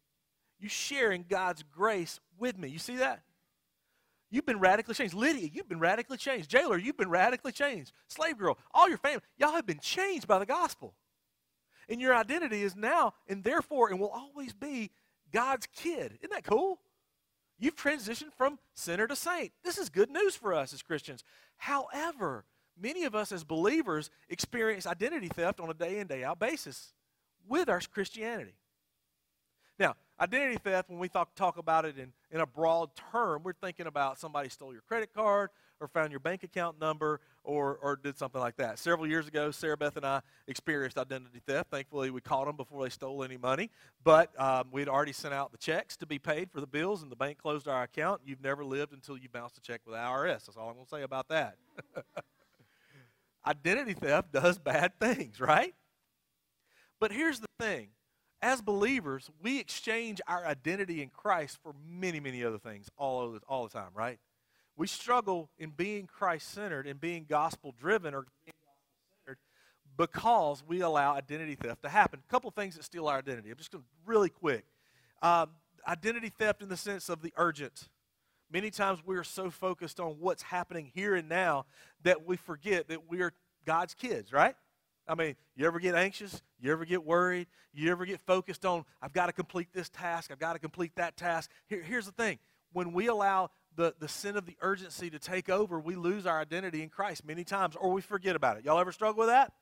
[0.59, 2.67] you share in God's grace with me.
[2.69, 3.21] You see that?
[4.31, 5.13] You've been radically changed.
[5.13, 6.49] Lydia, you've been radically changed.
[6.49, 7.91] Jailer, you've been radically changed.
[8.07, 10.95] Slave girl, all your family, y'all have been changed by the gospel.
[11.91, 14.91] And your identity is now and therefore and will always be
[15.33, 16.13] God's kid.
[16.21, 16.79] Isn't that cool?
[17.59, 19.51] You've transitioned from sinner to saint.
[19.61, 21.25] This is good news for us as Christians.
[21.57, 22.45] However,
[22.81, 26.93] many of us as believers experience identity theft on a day in, day out basis
[27.45, 28.55] with our Christianity.
[29.77, 33.51] Now, identity theft, when we talk, talk about it in, in a broad term, we're
[33.51, 35.49] thinking about somebody stole your credit card
[35.81, 38.79] or found your bank account number or, or did something like that.
[38.79, 41.71] Several years ago, Sarah Beth and I experienced identity theft.
[41.71, 43.71] Thankfully, we caught them before they stole any money.
[44.03, 47.11] But um, we'd already sent out the checks to be paid for the bills, and
[47.11, 48.21] the bank closed our account.
[48.25, 50.45] You've never lived until you bounced a check with IRS.
[50.45, 51.57] That's all I'm going to say about that.
[53.45, 55.73] identity theft does bad things, right?
[56.99, 57.89] But here's the thing
[58.41, 63.39] as believers, we exchange our identity in Christ for many, many other things all, the,
[63.47, 64.19] all the time, right?
[64.77, 69.37] We struggle in being Christ centered and being gospel driven or centered
[69.97, 72.21] because we allow identity theft to happen.
[72.27, 73.51] A couple things that steal our identity.
[73.51, 74.65] I'm just going to really quick.
[75.21, 75.49] Um,
[75.87, 77.89] identity theft in the sense of the urgent.
[78.51, 81.65] Many times we are so focused on what's happening here and now
[82.03, 83.33] that we forget that we are
[83.65, 84.55] God's kids, right?
[85.07, 86.41] I mean, you ever get anxious?
[86.59, 87.47] You ever get worried?
[87.73, 90.95] You ever get focused on, I've got to complete this task, I've got to complete
[90.95, 91.49] that task?
[91.67, 92.39] Here, here's the thing
[92.73, 96.39] when we allow the, the sin of the urgency to take over, we lose our
[96.39, 98.65] identity in Christ many times, or we forget about it.
[98.65, 99.53] Y'all ever struggle with that?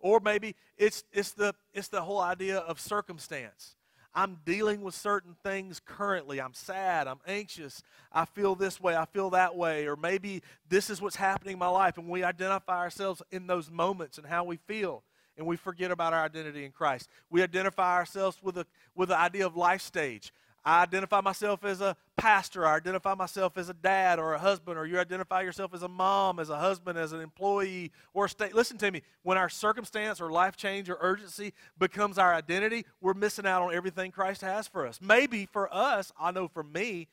[0.00, 3.76] Or maybe it's, it's, the, it's the whole idea of circumstance.
[4.14, 6.40] I'm dealing with certain things currently.
[6.40, 7.06] I'm sad.
[7.08, 7.82] I'm anxious.
[8.12, 8.94] I feel this way.
[8.94, 9.86] I feel that way.
[9.86, 11.96] Or maybe this is what's happening in my life.
[11.96, 15.02] And we identify ourselves in those moments and how we feel.
[15.38, 17.08] And we forget about our identity in Christ.
[17.30, 20.30] We identify ourselves with, a, with the idea of life stage.
[20.64, 22.64] I identify myself as a pastor.
[22.64, 25.88] I identify myself as a dad or a husband, or you identify yourself as a
[25.88, 28.54] mom, as a husband, as an employee, or a state.
[28.54, 29.02] Listen to me.
[29.22, 33.74] When our circumstance or life change or urgency becomes our identity, we're missing out on
[33.74, 35.00] everything Christ has for us.
[35.02, 37.08] Maybe for us, I know for me,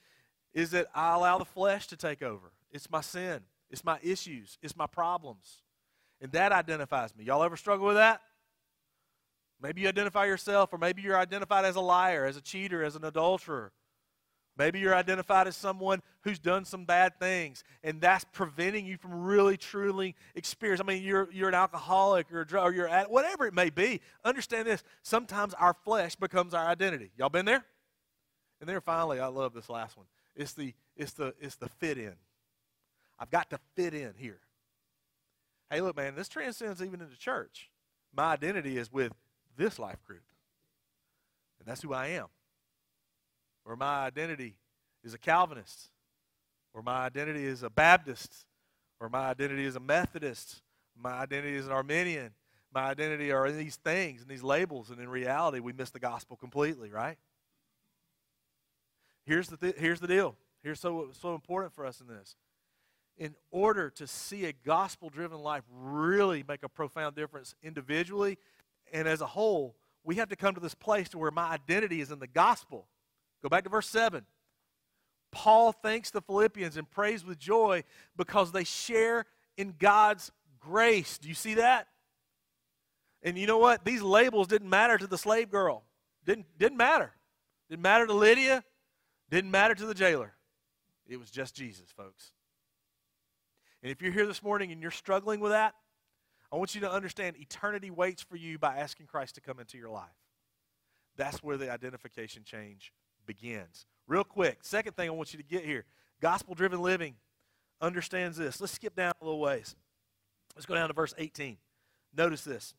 [0.54, 2.52] is that I allow the flesh to take over.
[2.72, 5.64] It's my sin, it's my issues, it's my problems.
[6.22, 7.24] And that identifies me.
[7.24, 8.22] Y'all ever struggle with that?
[9.62, 12.96] Maybe you identify yourself, or maybe you're identified as a liar, as a cheater, as
[12.96, 13.72] an adulterer.
[14.58, 19.14] Maybe you're identified as someone who's done some bad things, and that's preventing you from
[19.14, 20.86] really, truly experiencing.
[20.86, 23.70] I mean, you're, you're an alcoholic or, a drug, or you're at whatever it may
[23.70, 24.02] be.
[24.26, 27.12] Understand this: sometimes our flesh becomes our identity.
[27.18, 27.64] Y'all been there?
[28.60, 30.08] And then finally, I love this last one.
[30.36, 32.16] It's the it's the it's the fit in.
[33.18, 34.40] I've got to fit in here.
[35.70, 37.70] Hey, look, man, this transcends even into church.
[38.14, 39.14] My identity is with
[39.60, 40.24] this life group.
[41.60, 42.26] And that's who I am.
[43.66, 44.56] Or my identity
[45.04, 45.90] is a Calvinist.
[46.74, 48.46] Or my identity is a Baptist.
[49.00, 50.62] Or my identity is a Methodist.
[50.98, 52.32] My identity is an Arminian.
[52.74, 54.90] My identity are in these things and these labels.
[54.90, 57.18] And in reality, we miss the gospel completely, right?
[59.26, 60.36] Here's the, th- here's the deal.
[60.64, 62.36] Here's so, so important for us in this.
[63.18, 68.38] In order to see a gospel driven life really make a profound difference individually
[68.94, 72.02] and as a whole, we have to come to this place to where my identity
[72.02, 72.88] is in the gospel.
[73.42, 74.26] Go back to verse 7.
[75.32, 77.84] Paul thanks the Philippians and prays with joy
[78.18, 79.26] because they share
[79.58, 81.18] in God's grace.
[81.18, 81.88] Do you see that?
[83.22, 83.86] And you know what?
[83.86, 85.84] These labels didn't matter to the slave girl.
[86.26, 87.14] Didn't, didn't matter.
[87.70, 88.64] Didn't matter to Lydia.
[89.30, 90.34] Didn't matter to the jailer.
[91.08, 92.32] It was just Jesus, folks.
[93.84, 95.76] And if you're here this morning and you're struggling with that,
[96.52, 99.78] I want you to understand eternity waits for you by asking Christ to come into
[99.78, 100.08] your life.
[101.16, 102.92] That's where the identification change
[103.26, 103.86] begins.
[104.08, 105.86] Real quick, second thing I want you to get here
[106.22, 107.16] gospel driven living
[107.82, 108.60] understands this.
[108.60, 109.76] Let's skip down a little ways.
[110.56, 111.58] Let's go down to verse 18.
[112.16, 112.74] Notice this.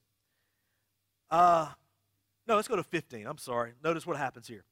[1.31, 1.69] Uh,
[2.47, 3.27] no, let's go to 15.
[3.27, 3.73] I'm sorry.
[3.83, 4.65] Notice what happens here.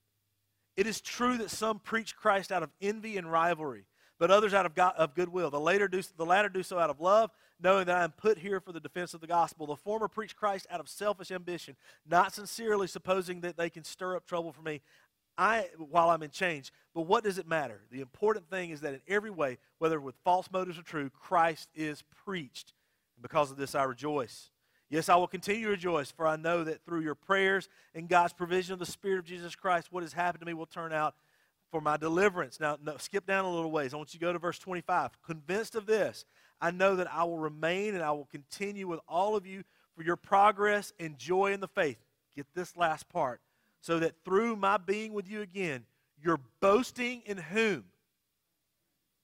[0.76, 3.86] It is true that some preach Christ out of envy and rivalry,
[4.18, 5.50] but others out of, God, of goodwill.
[5.50, 8.38] The, later do, the latter do so out of love, knowing that I am put
[8.38, 9.66] here for the defense of the gospel.
[9.66, 11.76] The former preach Christ out of selfish ambition,
[12.08, 14.80] not sincerely supposing that they can stir up trouble for me.
[15.36, 16.72] I, while I'm in chains.
[16.94, 17.82] But what does it matter?
[17.92, 21.68] The important thing is that in every way, whether with false motives or true, Christ
[21.76, 22.72] is preached.
[23.16, 24.50] And because of this, I rejoice.
[24.90, 28.32] Yes, I will continue to rejoice, for I know that through your prayers and God's
[28.32, 31.14] provision of the Spirit of Jesus Christ, what has happened to me will turn out
[31.70, 32.60] for my deliverance.
[32.60, 33.92] Now, no, skip down a little ways.
[33.92, 35.22] I want you to go to verse 25.
[35.22, 36.24] Convinced of this,
[36.60, 39.64] I know that I will remain and I will continue with all of you
[39.96, 41.98] for your progress and joy in the faith.
[42.34, 43.40] Get this last part.
[43.80, 45.84] So that through my being with you again,
[46.22, 47.84] you're boasting in whom?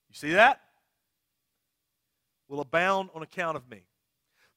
[0.09, 0.61] You see that?
[2.47, 3.81] Will abound on account of me.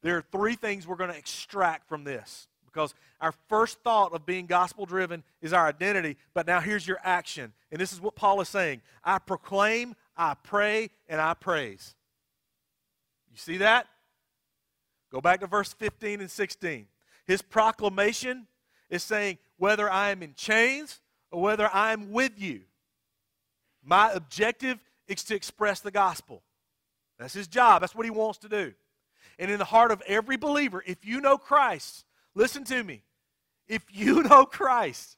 [0.02, 4.26] There are three things we're going to extract from this because our first thought of
[4.26, 7.52] being gospel driven is our identity, but now here's your action.
[7.70, 11.94] And this is what Paul is saying I proclaim, I pray, and I praise.
[13.30, 13.86] You see that?
[15.10, 16.86] Go back to verse 15 and 16.
[17.26, 18.46] His proclamation
[18.90, 21.00] is saying, whether I am in chains
[21.30, 22.60] or whether I am with you,
[23.82, 26.42] my objective is to express the gospel.
[27.18, 28.74] That's his job, that's what he wants to do
[29.38, 32.04] and in the heart of every believer, if you know Christ,
[32.34, 33.02] listen to me.
[33.66, 35.16] If you know Christ,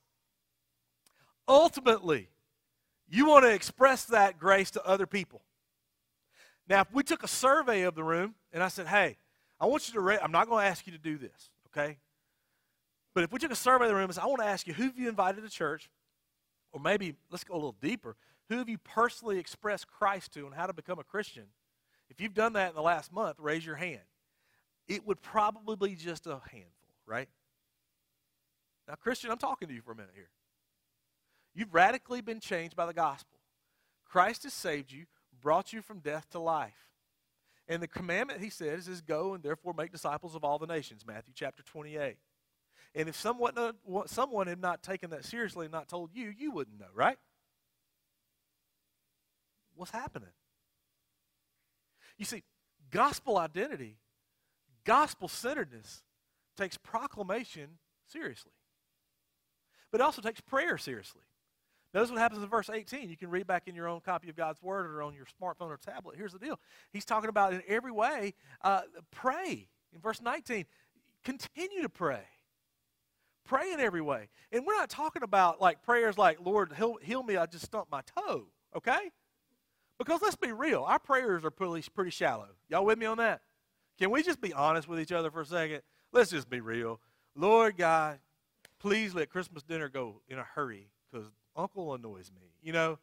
[1.46, 2.28] ultimately,
[3.08, 5.42] you want to express that grace to other people.
[6.68, 9.16] Now, if we took a survey of the room and I said, hey,
[9.58, 11.98] I want you to, I'm not going to ask you to do this, okay?
[13.14, 14.66] But if we took a survey of the room and said, I want to ask
[14.66, 15.90] you, who have you invited to church?
[16.72, 18.16] Or maybe, let's go a little deeper.
[18.48, 21.46] Who have you personally expressed Christ to and how to become a Christian?
[22.08, 24.00] If you've done that in the last month, raise your hand
[24.90, 26.79] it would probably be just a handful,
[27.10, 27.28] right?
[28.88, 30.30] Now, Christian, I'm talking to you for a minute here.
[31.54, 33.38] You've radically been changed by the gospel.
[34.08, 35.06] Christ has saved you,
[35.42, 36.90] brought you from death to life.
[37.68, 41.04] And the commandment, he says, is go and therefore make disciples of all the nations,
[41.06, 42.16] Matthew chapter 28.
[42.94, 43.72] And if someone, uh,
[44.06, 47.18] someone had not taken that seriously and not told you, you wouldn't know, right?
[49.76, 50.30] What's happening?
[52.18, 52.42] You see,
[52.90, 53.96] gospel identity
[54.84, 56.02] gospel centeredness
[56.60, 58.52] takes proclamation seriously,
[59.90, 61.22] but it also takes prayer seriously.
[61.92, 63.10] Notice what happens in verse 18.
[63.10, 65.70] You can read back in your own copy of God's Word or on your smartphone
[65.70, 66.16] or tablet.
[66.16, 66.58] Here's the deal
[66.92, 69.68] He's talking about in every way, uh, pray.
[69.92, 70.66] In verse 19,
[71.24, 72.22] continue to pray.
[73.44, 74.28] Pray in every way.
[74.52, 77.90] And we're not talking about like prayers like, Lord, heal, heal me, I just stumped
[77.90, 78.44] my toe,
[78.76, 79.10] okay?
[79.98, 82.46] Because let's be real, our prayers are pretty, pretty shallow.
[82.68, 83.40] Y'all with me on that?
[83.98, 85.82] Can we just be honest with each other for a second?
[86.12, 87.00] Let's just be real.
[87.36, 88.18] Lord God,
[88.80, 92.52] please let Christmas dinner go in a hurry because Uncle annoys me.
[92.62, 92.98] You know,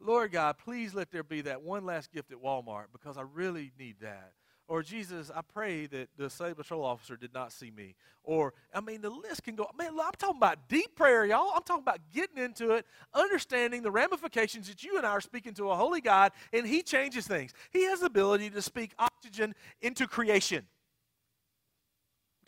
[0.00, 3.72] Lord God, please let there be that one last gift at Walmart because I really
[3.78, 4.32] need that.
[4.68, 7.94] Or Jesus, I pray that the state patrol officer did not see me.
[8.22, 9.66] Or, I mean, the list can go.
[9.78, 11.52] Man, I'm talking about deep prayer, y'all.
[11.54, 15.54] I'm talking about getting into it, understanding the ramifications that you and I are speaking
[15.54, 17.54] to a holy God, and He changes things.
[17.70, 20.66] He has the ability to speak oxygen into creation.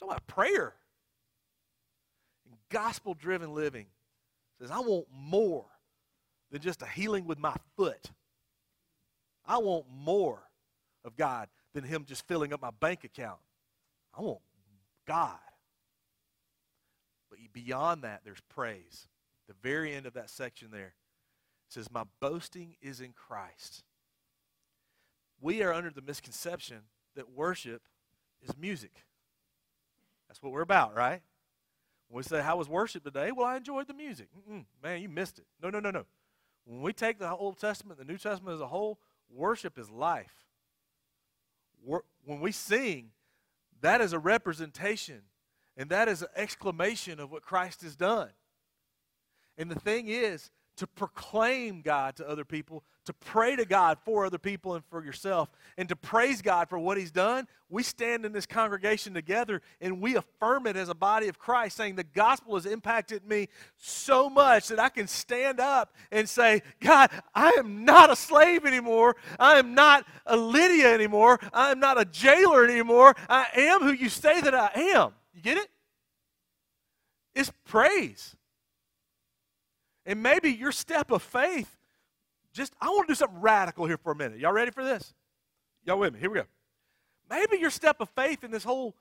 [0.00, 0.74] Talking about prayer.
[2.46, 3.86] And gospel driven living
[4.58, 5.66] says, I want more
[6.50, 8.10] than just a healing with my foot.
[9.46, 10.40] I want more
[11.04, 13.40] of God than Him just filling up my bank account.
[14.16, 14.40] I want
[15.06, 15.38] God.
[17.28, 19.06] But beyond that, there's praise.
[19.48, 20.94] The very end of that section there
[21.68, 23.84] says, My boasting is in Christ.
[25.42, 26.78] We are under the misconception
[27.16, 27.82] that worship
[28.42, 29.04] is music.
[30.30, 31.20] That's what we're about, right?
[32.08, 33.32] When we say, How was worship today?
[33.32, 34.28] Well, I enjoyed the music.
[34.48, 35.46] Mm-mm, man, you missed it.
[35.60, 36.04] No, no, no, no.
[36.64, 40.46] When we take the Old Testament, the New Testament as a whole, worship is life
[41.82, 43.10] when we sing,
[43.80, 45.22] that is a representation
[45.76, 48.30] and that is an exclamation of what Christ has done.
[49.56, 54.26] And the thing is, to proclaim God to other people, to pray to God for
[54.26, 58.24] other people and for yourself, and to praise God for what He's done, we stand
[58.24, 62.04] in this congregation together and we affirm it as a body of Christ, saying the
[62.04, 67.50] gospel has impacted me so much that I can stand up and say, God, I
[67.58, 69.16] am not a slave anymore.
[69.38, 71.38] I am not a Lydia anymore.
[71.52, 73.14] I am not a jailer anymore.
[73.28, 75.12] I am who you say that I am.
[75.32, 75.68] You get it?
[77.34, 78.36] It's praise.
[80.04, 81.76] And maybe your step of faith,
[82.52, 84.38] just, I want to do something radical here for a minute.
[84.38, 85.14] Y'all ready for this?
[85.84, 86.20] Y'all with me?
[86.20, 86.46] Here we go.
[87.28, 88.96] Maybe your step of faith in this whole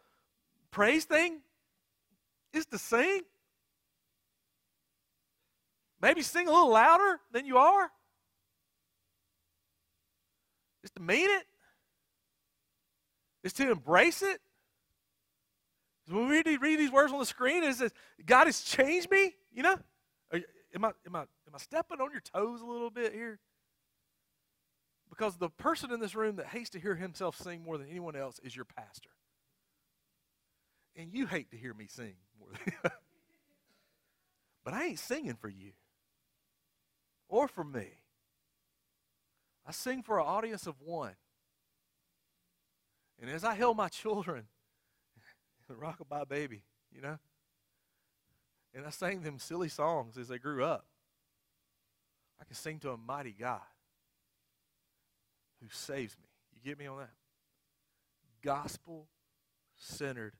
[0.71, 1.39] praise thing
[2.53, 3.21] is to sing.
[6.01, 7.91] Maybe sing a little louder than you are.
[10.83, 11.45] Is to mean it.
[13.43, 14.39] Is to embrace it.
[16.07, 17.93] When we read, read these words on the screen, it says,
[18.25, 19.35] God has changed me?
[19.53, 19.75] You know?
[20.75, 23.39] Am, I, am, I, am I stepping on your toes a little bit here?
[25.09, 28.15] Because the person in this room that hates to hear himself sing more than anyone
[28.15, 29.09] else is your pastor.
[30.95, 32.91] And you hate to hear me sing more than
[34.63, 35.71] But I ain't singing for you
[37.27, 37.87] or for me.
[39.65, 41.15] I sing for an audience of one.
[43.21, 44.45] And as I held my children,
[45.67, 47.17] the rockabye baby, you know,
[48.73, 50.85] and I sang them silly songs as they grew up,
[52.39, 53.61] I can sing to a mighty God
[55.61, 56.27] who saves me.
[56.53, 57.11] You get me on that?
[58.41, 59.07] Gospel
[59.75, 60.33] centered,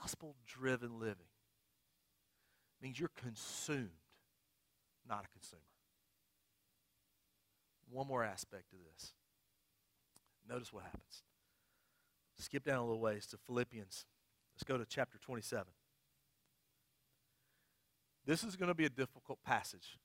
[0.00, 1.26] gospel driven living
[2.82, 3.90] means you're consumed,
[5.08, 5.62] not a consumer.
[7.90, 9.12] One more aspect of this.
[10.48, 11.22] Notice what happens.
[12.38, 14.04] Skip down a little ways to Philippians.
[14.54, 15.64] Let's go to chapter 27.
[18.26, 19.98] This is going to be a difficult passage,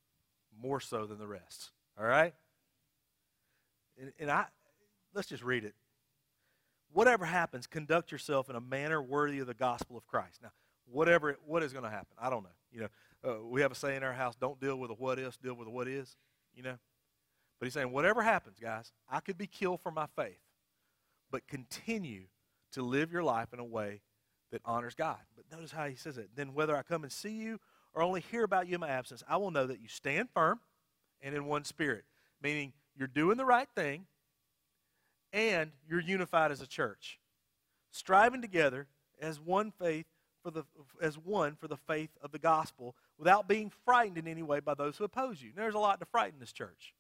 [0.58, 1.72] more so than the rest.
[2.00, 2.34] All right?
[4.00, 4.46] And, and I,
[5.14, 5.74] let's just read it.
[6.94, 10.40] Whatever happens, conduct yourself in a manner worthy of the gospel of Christ.
[10.44, 10.52] Now,
[10.86, 12.16] whatever, what is going to happen?
[12.20, 12.50] I don't know.
[12.72, 12.88] You know,
[13.24, 15.68] uh, we have a saying in our house: "Don't deal with a what deal with
[15.68, 16.16] a what is."
[16.54, 16.78] You know,
[17.62, 20.42] but he's saying, whatever happens, guys, I could be killed for my faith,
[21.30, 22.24] but continue
[22.72, 24.02] to live your life in a way
[24.52, 25.20] that honors God.
[25.36, 26.32] But notice how he says it.
[26.36, 27.60] Then whether I come and see you
[27.94, 30.60] or only hear about you in my absence, I will know that you stand firm
[31.22, 32.06] and in one spirit,
[32.42, 34.06] meaning you're doing the right thing
[35.34, 37.20] and you're unified as a church,
[37.92, 38.88] striving together
[39.22, 40.06] as one faith
[40.44, 40.64] for the
[41.02, 44.74] as one for the faith of the gospel without being frightened in any way by
[44.74, 45.52] those who oppose you.
[45.56, 46.94] There's a lot to frighten this church.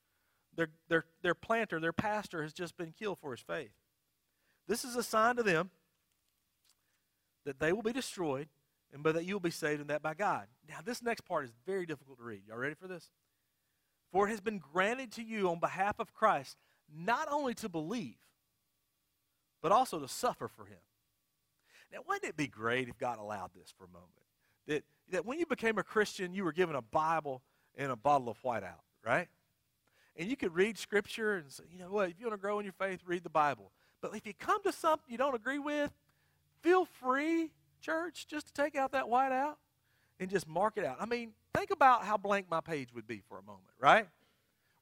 [0.56, 3.72] Their, their, their planter, their pastor has just been killed for his faith.
[4.68, 5.72] This is a sign to them
[7.46, 8.48] that they will be destroyed
[8.94, 10.48] and but that you will be saved and that by God.
[10.68, 12.42] Now, this next part is very difficult to read.
[12.48, 13.10] Y'all ready for this?
[14.12, 16.58] For it has been granted to you on behalf of Christ
[16.94, 18.18] not only to believe,
[19.62, 20.80] but also to suffer for him.
[21.92, 24.12] Now, wouldn't it be great if God allowed this for a moment?
[24.68, 27.42] That, that when you became a Christian, you were given a Bible
[27.78, 29.28] and a bottle of whiteout, right?
[30.16, 32.60] And you could read Scripture and say, you know what, if you want to grow
[32.60, 33.72] in your faith, read the Bible.
[34.02, 35.92] But if you come to something you don't agree with,
[36.62, 37.52] feel free
[37.82, 39.58] church, just to take out that white out
[40.20, 40.98] and just mark it out.
[41.00, 44.08] I mean, think about how blank my page would be for a moment, right?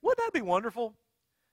[0.02, 0.94] Wouldn't that be wonderful?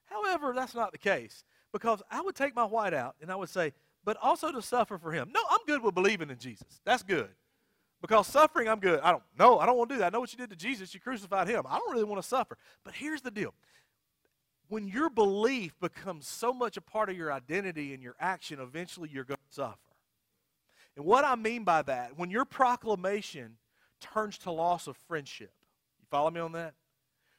[0.06, 3.48] However, that's not the case because I would take my white out and I would
[3.48, 3.72] say,
[4.04, 5.30] but also to suffer for him.
[5.34, 6.80] No, I'm good with believing in Jesus.
[6.84, 7.28] That's good.
[8.00, 9.00] Because suffering, I'm good.
[9.00, 9.58] I don't know.
[9.58, 10.06] I don't want to do that.
[10.06, 10.94] I know what you did to Jesus.
[10.94, 11.64] You crucified him.
[11.68, 12.56] I don't really want to suffer.
[12.84, 13.54] But here's the deal.
[14.68, 19.08] When your belief becomes so much a part of your identity and your action, eventually
[19.12, 19.76] you're going to suffer.
[20.96, 23.58] And what I mean by that, when your proclamation
[24.00, 25.52] turns to loss of friendship,
[26.00, 26.74] you follow me on that?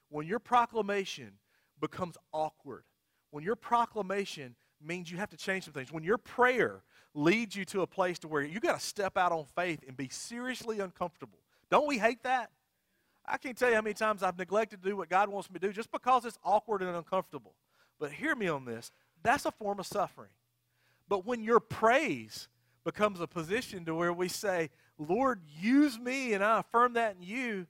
[0.10, 1.34] When your proclamation
[1.80, 2.84] becomes awkward,
[3.32, 6.84] when your proclamation means you have to change some things, when your prayer
[7.14, 9.98] leads you to a place to where you got to step out on faith and
[9.98, 11.40] be seriously uncomfortable.
[11.72, 12.52] Don't we hate that?
[13.26, 15.60] I can't tell you how many times I've neglected to do what God wants me
[15.60, 17.56] to do just because it's awkward and uncomfortable.
[18.00, 18.92] But hear me on this
[19.24, 20.30] that's a form of suffering.
[21.10, 22.48] But when your praise
[22.88, 27.22] becomes a position to where we say, Lord, use me, and I affirm that in
[27.22, 27.68] you.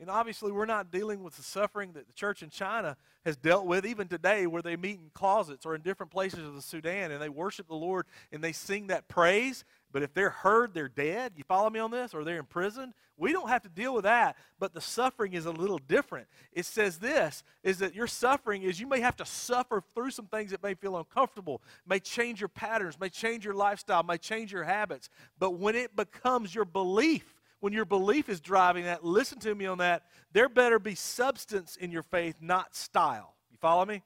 [0.00, 2.96] And obviously, we're not dealing with the suffering that the church in China
[3.26, 6.54] has dealt with, even today, where they meet in closets or in different places of
[6.54, 9.66] the Sudan and they worship the Lord and they sing that praise.
[9.94, 11.34] But if they're heard, they're dead.
[11.36, 12.14] You follow me on this?
[12.14, 12.92] Or they're in prison.
[13.16, 16.26] We don't have to deal with that, but the suffering is a little different.
[16.52, 20.26] It says this is that your suffering is you may have to suffer through some
[20.26, 24.52] things that may feel uncomfortable, may change your patterns, may change your lifestyle, may change
[24.52, 25.10] your habits.
[25.38, 29.66] But when it becomes your belief, when your belief is driving that, listen to me
[29.66, 33.36] on that, there better be substance in your faith, not style.
[33.52, 34.02] You follow me?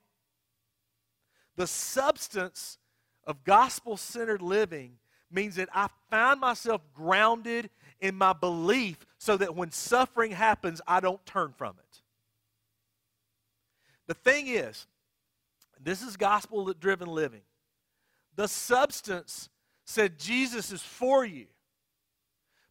[1.56, 2.76] The substance
[3.24, 4.98] of gospel centered living
[5.30, 7.70] means that I find myself grounded
[8.00, 12.02] in my belief so that when suffering happens, I don't turn from it.
[14.06, 14.86] The thing is,
[15.80, 17.42] this is gospel driven living.
[18.36, 19.48] The substance
[19.84, 21.46] said Jesus is for you.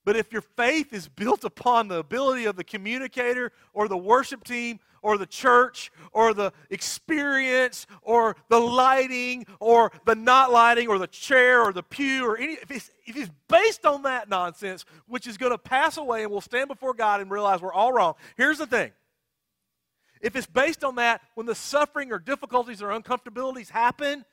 [0.08, 4.46] But if your faith is built upon the ability of the communicator or the worship
[4.46, 10.98] team or the church or the experience or the lighting or the not lighting or
[10.98, 14.86] the chair or the pew or any, if it's, if it's based on that nonsense,
[15.08, 17.92] which is going to pass away and we'll stand before God and realize we're all
[17.92, 18.94] wrong, here's the thing.
[20.22, 24.24] If it's based on that, when the suffering or difficulties or uncomfortabilities happen,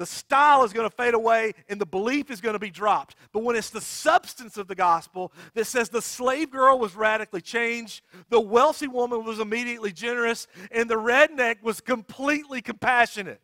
[0.00, 3.16] the style is going to fade away and the belief is going to be dropped.
[3.34, 7.42] But when it's the substance of the gospel that says the slave girl was radically
[7.42, 13.42] changed, the wealthy woman was immediately generous, and the redneck was completely compassionate,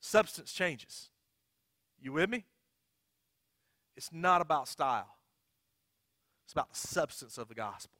[0.00, 1.10] substance changes.
[2.00, 2.46] You with me?
[3.94, 5.18] It's not about style,
[6.46, 7.98] it's about the substance of the gospel.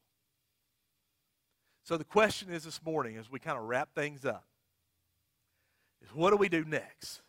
[1.83, 4.45] So the question is this morning as we kind of wrap things up
[6.03, 7.21] is what do we do next?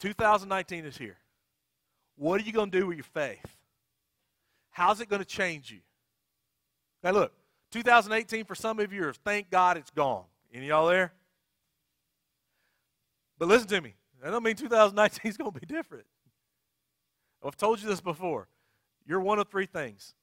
[0.00, 1.16] 2019 is here.
[2.16, 3.44] What are you going to do with your faith?
[4.70, 5.80] How's it going to change you?
[7.02, 7.32] Now, look,
[7.72, 10.24] 2018 for some of you, thank God it's gone.
[10.52, 11.12] Any y'all there?
[13.38, 13.94] But listen to me.
[14.24, 16.06] I don't mean 2019 is going to be different.
[17.44, 18.48] I've told you this before.
[19.06, 20.14] You're one of three things.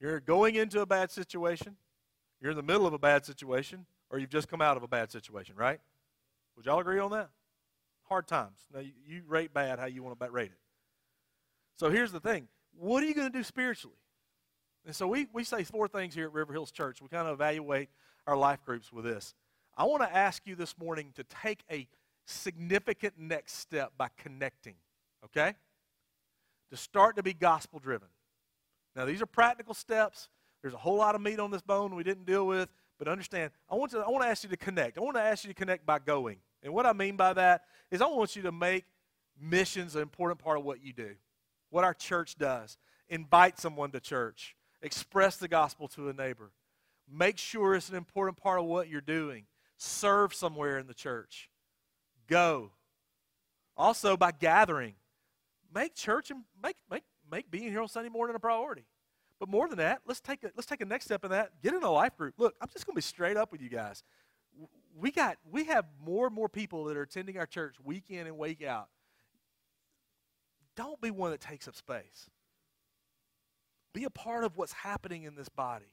[0.00, 1.76] You're going into a bad situation,
[2.40, 4.88] you're in the middle of a bad situation, or you've just come out of a
[4.88, 5.80] bad situation, right?
[6.56, 7.30] Would y'all agree on that?
[8.04, 8.58] Hard times.
[8.72, 10.58] Now, you, rate bad how you want to rate it.
[11.78, 13.96] So here's the thing what are you going to do spiritually?
[14.86, 17.00] And so we, we say four things here at River Hills Church.
[17.00, 17.88] We kind of evaluate
[18.26, 19.34] our life groups with this.
[19.76, 21.88] I want to ask you this morning to take a
[22.26, 24.74] significant next step by connecting,
[25.24, 25.54] okay?
[26.70, 28.08] To start to be gospel driven.
[28.94, 30.28] Now, these are practical steps.
[30.62, 32.68] There's a whole lot of meat on this bone we didn't deal with.
[32.98, 34.98] But understand, I want, to, I want to ask you to connect.
[34.98, 36.38] I want to ask you to connect by going.
[36.62, 38.84] And what I mean by that is I want you to make
[39.40, 41.10] missions an important part of what you do,
[41.70, 42.78] what our church does.
[43.08, 46.52] Invite someone to church, express the gospel to a neighbor.
[47.10, 49.44] Make sure it's an important part of what you're doing.
[49.76, 51.50] Serve somewhere in the church.
[52.28, 52.70] Go.
[53.76, 54.94] Also, by gathering,
[55.74, 58.86] make church and make, make, make being here on Sunday morning a priority.
[59.44, 61.50] But more than that, let's take a, let's take a next step in that.
[61.62, 62.32] Get in a life group.
[62.38, 64.02] Look, I'm just going to be straight up with you guys.
[64.98, 68.26] We got we have more and more people that are attending our church week in
[68.26, 68.88] and week out.
[70.78, 72.30] Don't be one that takes up space.
[73.92, 75.92] Be a part of what's happening in this body.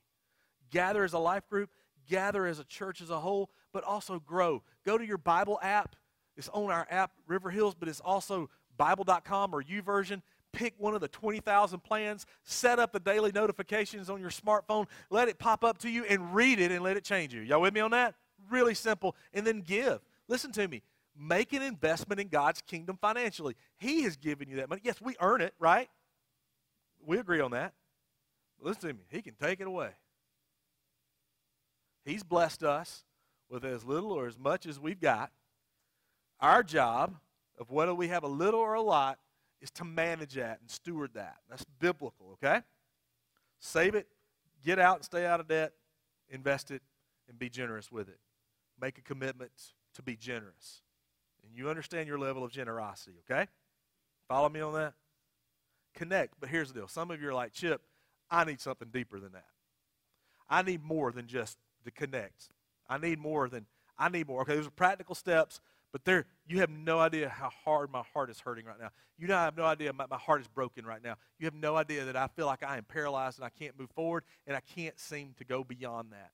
[0.69, 1.71] Gather as a life group,
[2.09, 4.63] gather as a church as a whole, but also grow.
[4.85, 5.97] Go to your Bible app.
[6.37, 10.21] It's on our app, River Hills, but it's also Bible.com or YouVersion
[10.53, 15.27] pick one of the 20,000 plans, set up the daily notifications on your smartphone, let
[15.27, 17.41] it pop up to you, and read it and let it change you.
[17.41, 18.15] Y'all with me on that?
[18.49, 19.15] Really simple.
[19.33, 19.99] And then give.
[20.27, 20.81] Listen to me.
[21.17, 23.55] Make an investment in God's kingdom financially.
[23.77, 24.81] He has given you that money.
[24.83, 25.89] Yes, we earn it, right?
[27.05, 27.73] We agree on that.
[28.57, 29.01] But listen to me.
[29.09, 29.89] He can take it away.
[32.05, 33.03] He's blessed us
[33.49, 35.31] with as little or as much as we've got.
[36.39, 37.15] Our job
[37.59, 39.19] of whether we have a little or a lot
[39.61, 41.37] is to manage that and steward that.
[41.49, 42.61] That's biblical, okay?
[43.59, 44.07] Save it,
[44.65, 45.73] get out and stay out of debt,
[46.29, 46.81] invest it,
[47.29, 48.19] and be generous with it.
[48.79, 49.51] Make a commitment
[49.95, 50.81] to be generous.
[51.45, 53.47] And you understand your level of generosity, okay?
[54.27, 54.93] Follow me on that?
[55.93, 56.33] Connect.
[56.39, 56.87] But here's the deal.
[56.87, 57.81] Some of you are like, Chip,
[58.29, 59.45] I need something deeper than that.
[60.49, 62.49] I need more than just to connect.
[62.89, 63.65] I need more than,
[63.97, 64.41] I need more.
[64.41, 65.59] Okay, those are practical steps
[65.91, 68.89] but there, you have no idea how hard my heart is hurting right now.
[69.17, 71.15] You know, I have no idea my, my heart is broken right now.
[71.37, 73.89] You have no idea that I feel like I am paralyzed and I can't move
[73.91, 76.31] forward and I can't seem to go beyond that.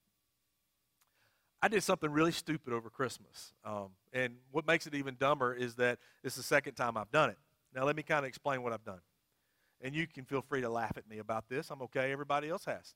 [1.60, 3.52] I did something really stupid over Christmas.
[3.64, 7.30] Um, and what makes it even dumber is that it's the second time I've done
[7.30, 7.38] it.
[7.74, 9.00] Now, let me kind of explain what I've done.
[9.80, 11.70] And you can feel free to laugh at me about this.
[11.70, 12.12] I'm okay.
[12.12, 12.94] Everybody else has.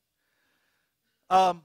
[1.29, 1.63] Um,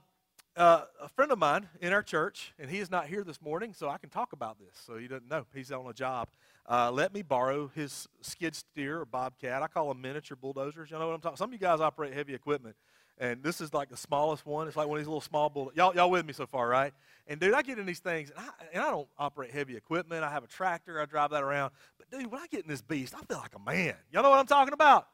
[0.58, 3.72] uh, a friend of mine in our church, and he is not here this morning,
[3.72, 4.76] so I can talk about this.
[4.84, 5.46] So he doesn't know.
[5.54, 6.28] He's on a job.
[6.68, 9.62] Uh, let me borrow his skid steer or bobcat.
[9.62, 10.90] I call them miniature bulldozers.
[10.90, 12.74] You know what I'm talking Some of you guys operate heavy equipment,
[13.18, 14.66] and this is like the smallest one.
[14.66, 15.76] It's like one of these little small bulldozers.
[15.76, 16.92] Y'all, y'all with me so far, right?
[17.28, 20.24] And, dude, I get in these things, and I, and I don't operate heavy equipment.
[20.24, 21.00] I have a tractor.
[21.00, 21.70] I drive that around.
[21.98, 23.94] But, dude, when I get in this beast, I feel like a man.
[24.12, 25.06] Y'all know what I'm talking about?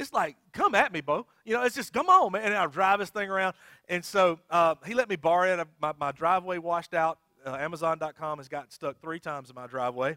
[0.00, 1.26] It's like, come at me, Bo.
[1.44, 2.44] You know, it's just, come on, man.
[2.44, 3.54] And I'll drive this thing around.
[3.86, 5.68] And so uh, he let me borrow it.
[5.80, 7.18] My, my driveway washed out.
[7.44, 10.16] Uh, Amazon.com has got stuck three times in my driveway.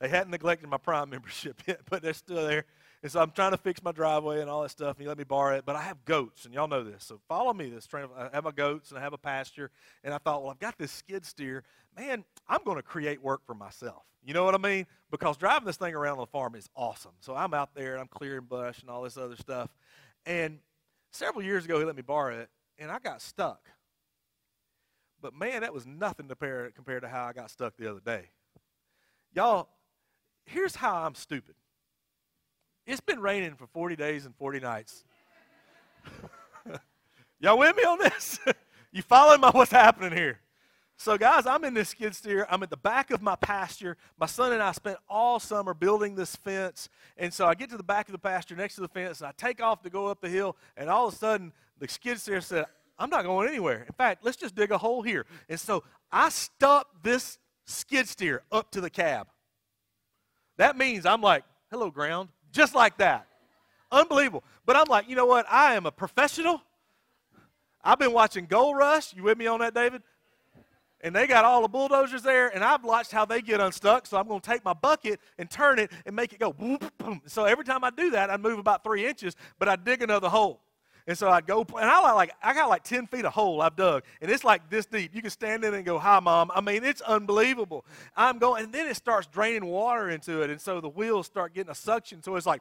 [0.00, 2.64] They hadn't neglected my Prime membership yet, but they're still there.
[3.02, 5.18] And so I'm trying to fix my driveway and all that stuff, and he let
[5.18, 5.66] me borrow it.
[5.66, 7.04] But I have goats, and y'all know this.
[7.04, 8.06] So follow me this train.
[8.16, 9.70] I have my goats, and I have a pasture.
[10.02, 11.62] And I thought, well, I've got this skid steer.
[11.96, 14.02] Man, I'm going to create work for myself.
[14.28, 14.86] You know what I mean?
[15.10, 17.12] Because driving this thing around on the farm is awesome.
[17.20, 19.70] So I'm out there and I'm clearing bush and all this other stuff.
[20.26, 20.58] And
[21.10, 23.70] several years ago, he let me borrow it, and I got stuck.
[25.22, 26.34] But man, that was nothing to
[26.74, 28.28] compared to how I got stuck the other day.
[29.32, 29.70] Y'all,
[30.44, 31.54] here's how I'm stupid.
[32.86, 35.04] It's been raining for 40 days and 40 nights.
[37.40, 38.38] Y'all with me on this?
[38.92, 40.38] you following my what's happening here?
[41.00, 42.44] So, guys, I'm in this skid steer.
[42.50, 43.96] I'm at the back of my pasture.
[44.18, 46.88] My son and I spent all summer building this fence.
[47.16, 49.28] And so I get to the back of the pasture next to the fence, and
[49.28, 50.56] I take off to go up the hill.
[50.76, 52.66] And all of a sudden, the skid steer said,
[52.98, 53.84] I'm not going anywhere.
[53.86, 55.24] In fact, let's just dig a hole here.
[55.48, 59.28] And so I stuck this skid steer up to the cab.
[60.56, 63.28] That means I'm like, hello, ground, just like that.
[63.92, 64.42] Unbelievable.
[64.66, 65.46] But I'm like, you know what?
[65.48, 66.60] I am a professional.
[67.84, 69.14] I've been watching Gold Rush.
[69.14, 70.02] You with me on that, David?
[71.00, 74.06] And they got all the bulldozers there, and I've watched how they get unstuck.
[74.06, 76.78] So I'm going to take my bucket and turn it and make it go boom,
[76.98, 77.22] boom.
[77.26, 80.28] So every time I do that, I move about three inches, but I dig another
[80.28, 80.60] hole.
[81.08, 83.74] And so I'd go, and I like, I got like 10 feet of hole I've
[83.76, 85.14] dug, and it's like this deep.
[85.14, 86.50] You can stand in and go, hi, mom.
[86.54, 87.86] I mean, it's unbelievable.
[88.14, 91.54] I'm going, and then it starts draining water into it, and so the wheels start
[91.54, 92.60] getting a suction, so it's like,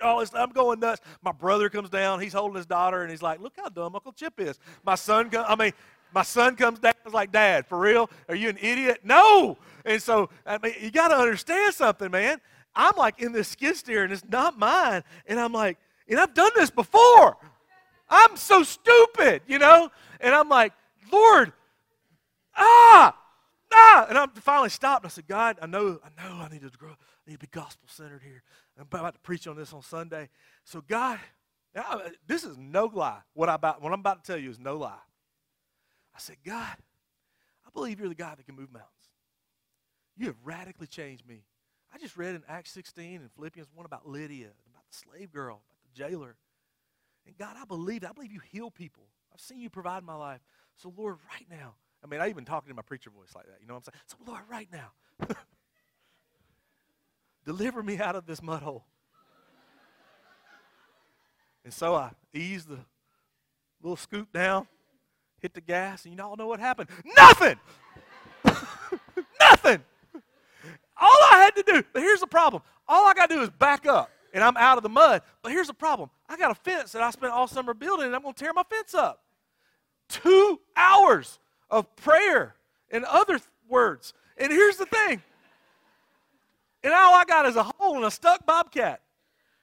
[0.00, 1.00] I'm going nuts.
[1.24, 4.12] My brother comes down, he's holding his daughter, and he's like, look how dumb Uncle
[4.12, 4.56] Chip is.
[4.84, 5.72] My son, comes, I mean,
[6.14, 8.08] my son comes down, I was like, Dad, for real?
[8.28, 9.00] Are you an idiot?
[9.02, 9.58] No.
[9.84, 12.40] And so, I mean, you got to understand something, man.
[12.74, 16.34] I'm like in this skid steer, and it's not mine, and I'm like, and I've
[16.34, 17.36] done this before.
[18.08, 19.90] I'm so stupid, you know?
[20.20, 20.72] And I'm like,
[21.12, 21.52] Lord,
[22.56, 23.16] ah,
[23.72, 24.06] ah.
[24.08, 25.06] And I finally stopped.
[25.06, 27.48] I said, God, I know, I know I need to grow, I need to be
[27.50, 28.42] gospel centered here.
[28.78, 30.28] I'm about to preach on this on Sunday.
[30.64, 31.18] So, God,
[32.26, 33.20] this is no lie.
[33.32, 34.98] What, I about, what I'm about to tell you is no lie.
[36.14, 36.76] I said, God,
[37.66, 38.90] I believe you're the God that can move mountains.
[40.16, 41.42] You have radically changed me.
[41.92, 45.62] I just read in Acts 16 and Philippians 1 about Lydia, about the slave girl,
[45.68, 46.36] about the jailer.
[47.26, 49.04] And God, I believe I believe you heal people.
[49.32, 50.40] I've seen you provide in my life.
[50.76, 53.58] So, Lord, right now, I mean, I even talking in my preacher voice like that.
[53.60, 54.02] You know what I'm saying?
[54.06, 55.36] So, Lord, right now,
[57.44, 58.84] deliver me out of this mud hole.
[61.64, 62.78] and so I eased the
[63.82, 64.66] little scoop down,
[65.44, 66.88] hit the gas, and you all know what happened?
[67.04, 67.58] Nothing!
[69.40, 69.84] Nothing!
[70.96, 73.50] All I had to do, but here's the problem all I got to do is
[73.50, 75.22] back up and I'm out of the mud.
[75.42, 78.16] But here's the problem I got a fence that I spent all summer building, and
[78.16, 79.22] I'm going to tear my fence up.
[80.08, 81.38] Two hours
[81.70, 82.54] of prayer
[82.90, 84.14] and other th- words.
[84.38, 85.22] And here's the thing.
[86.82, 89.00] And all I got is a hole and a stuck bobcat.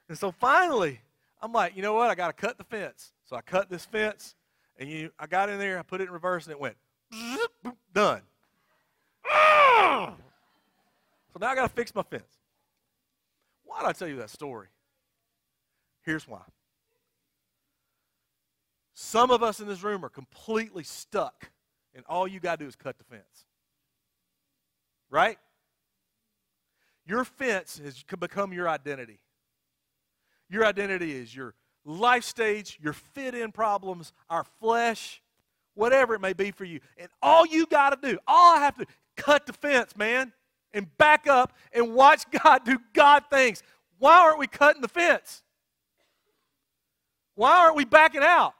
[0.08, 1.00] And so finally,
[1.40, 2.10] I'm like, you know what?
[2.10, 3.12] I got to cut the fence.
[3.24, 4.34] So I cut this fence,
[4.78, 6.76] and you, I got in there, I put it in reverse, and it went
[7.94, 8.22] done.
[11.32, 12.38] So now I got to fix my fence.
[13.64, 14.68] Why did I tell you that story?
[16.02, 16.42] Here's why.
[18.94, 21.50] Some of us in this room are completely stuck,
[21.94, 23.46] and all you got to do is cut the fence.
[25.10, 25.38] Right?
[27.06, 29.20] Your fence has become your identity.
[30.48, 31.54] Your identity is your
[31.84, 35.22] life stage, your fit in problems, our flesh,
[35.74, 36.80] whatever it may be for you.
[36.96, 40.32] And all you got to do, all I have to cut the fence, man
[40.74, 43.62] and back up and watch God do God things.
[43.98, 45.42] Why aren't we cutting the fence?
[47.34, 48.54] Why aren't we backing out?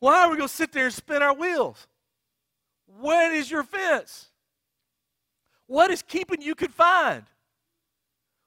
[0.00, 1.86] Why are we going to sit there and spin our wheels?
[3.00, 4.28] What is your fence?
[5.66, 7.24] What is keeping you confined?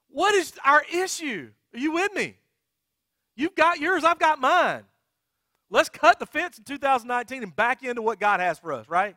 [0.09, 1.49] What is our issue?
[1.74, 2.36] Are you with me?
[3.38, 4.83] You've got yours, I've got mine.
[5.69, 9.15] Let's cut the fence in 2019 and back into what God has for us, right?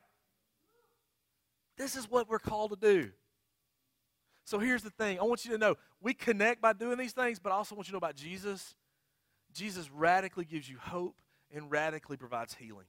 [1.79, 3.11] This is what we're called to do.
[4.45, 7.39] So here's the thing I want you to know we connect by doing these things,
[7.39, 8.75] but I also want you to know about Jesus.
[9.55, 11.17] Jesus radically gives you hope
[11.55, 12.87] and radically provides healing.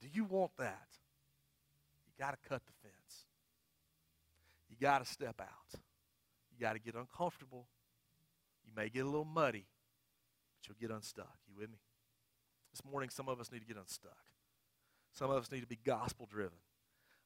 [0.00, 0.88] Do you want that?
[2.06, 3.24] You got to cut the fence.
[4.68, 5.80] You got to step out.
[6.52, 7.66] You got to get uncomfortable.
[8.76, 9.66] May get a little muddy,
[10.56, 11.36] but you'll get unstuck.
[11.48, 11.78] You with me?
[12.72, 14.18] This morning, some of us need to get unstuck.
[15.12, 16.58] Some of us need to be gospel driven.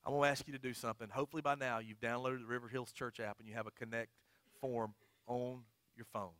[0.04, 1.08] I'm going to ask you to do something.
[1.08, 4.10] Hopefully, by now, you've downloaded the River Hills Church app and you have a Connect
[4.60, 4.94] form
[5.26, 5.60] on
[5.96, 6.32] your phone.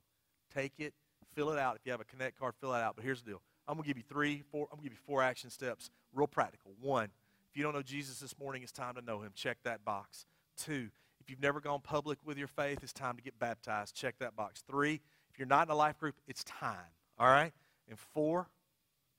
[0.54, 0.94] Take it,
[1.34, 1.76] fill it out.
[1.76, 2.96] If you have a Connect card, fill it out.
[2.96, 4.92] But here's the deal I'm going to give you three, four, I'm going to give
[4.92, 6.72] you four action steps, real practical.
[6.80, 7.10] One,
[7.50, 9.32] if you don't know Jesus this morning, it's time to know him.
[9.34, 10.26] Check that box.
[10.56, 10.88] Two,
[11.28, 13.94] if you've never gone public with your faith, it's time to get baptized.
[13.94, 14.62] Check that box.
[14.66, 16.88] Three, if you're not in a life group, it's time.
[17.18, 17.52] All right?
[17.86, 18.48] And four,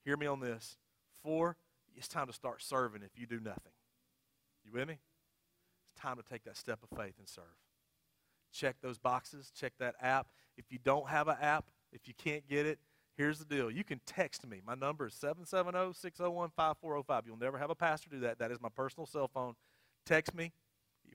[0.04, 0.76] hear me on this.
[1.22, 1.56] Four,
[1.94, 3.70] it's time to start serving if you do nothing.
[4.64, 4.98] You with me?
[5.84, 7.44] It's time to take that step of faith and serve.
[8.52, 10.26] Check those boxes, check that app.
[10.56, 12.80] If you don't have an app, if you can't get it,
[13.16, 13.70] here's the deal.
[13.70, 14.60] You can text me.
[14.66, 17.22] My number is 770 601 5405.
[17.28, 18.40] You'll never have a pastor do that.
[18.40, 19.54] That is my personal cell phone.
[20.04, 20.50] Text me.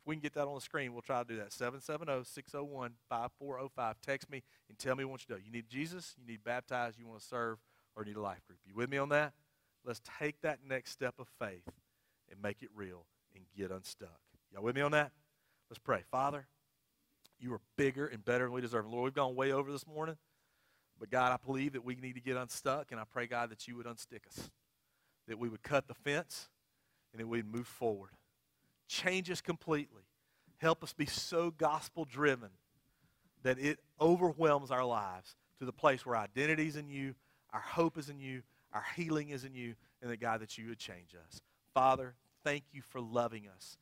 [0.05, 1.51] We can get that on the screen, we'll try to do that.
[1.51, 3.95] 770 601 5405.
[4.01, 5.41] Text me and tell me what you do.
[5.43, 7.57] You need Jesus, you need baptized, you want to serve,
[7.95, 8.59] or need a life group.
[8.65, 9.33] You with me on that?
[9.83, 11.67] Let's take that next step of faith
[12.29, 14.19] and make it real and get unstuck.
[14.51, 15.11] Y'all with me on that?
[15.69, 16.03] Let's pray.
[16.11, 16.47] Father,
[17.39, 18.87] you are bigger and better than we deserve.
[18.87, 20.17] Lord, we've gone way over this morning.
[20.99, 23.67] But God, I believe that we need to get unstuck, and I pray, God, that
[23.67, 24.49] you would unstick us,
[25.27, 26.47] that we would cut the fence,
[27.11, 28.11] and that we'd move forward.
[28.87, 30.03] Change us completely.
[30.57, 32.49] Help us be so gospel driven
[33.43, 37.15] that it overwhelms our lives to the place where our identity is in you,
[37.53, 38.41] our hope is in you,
[38.73, 41.41] our healing is in you, and that, God, that you would change us.
[41.73, 43.77] Father, thank you for loving us.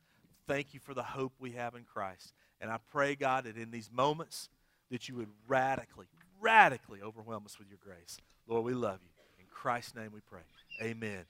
[0.46, 2.32] Thank you for the hope we have in Christ.
[2.60, 4.48] And I pray, God, that in these moments
[4.90, 6.06] that you would radically,
[6.40, 8.18] radically overwhelm us with your grace.
[8.46, 9.10] Lord, we love you.
[9.40, 10.42] In Christ's name we pray.
[10.82, 11.24] Amen.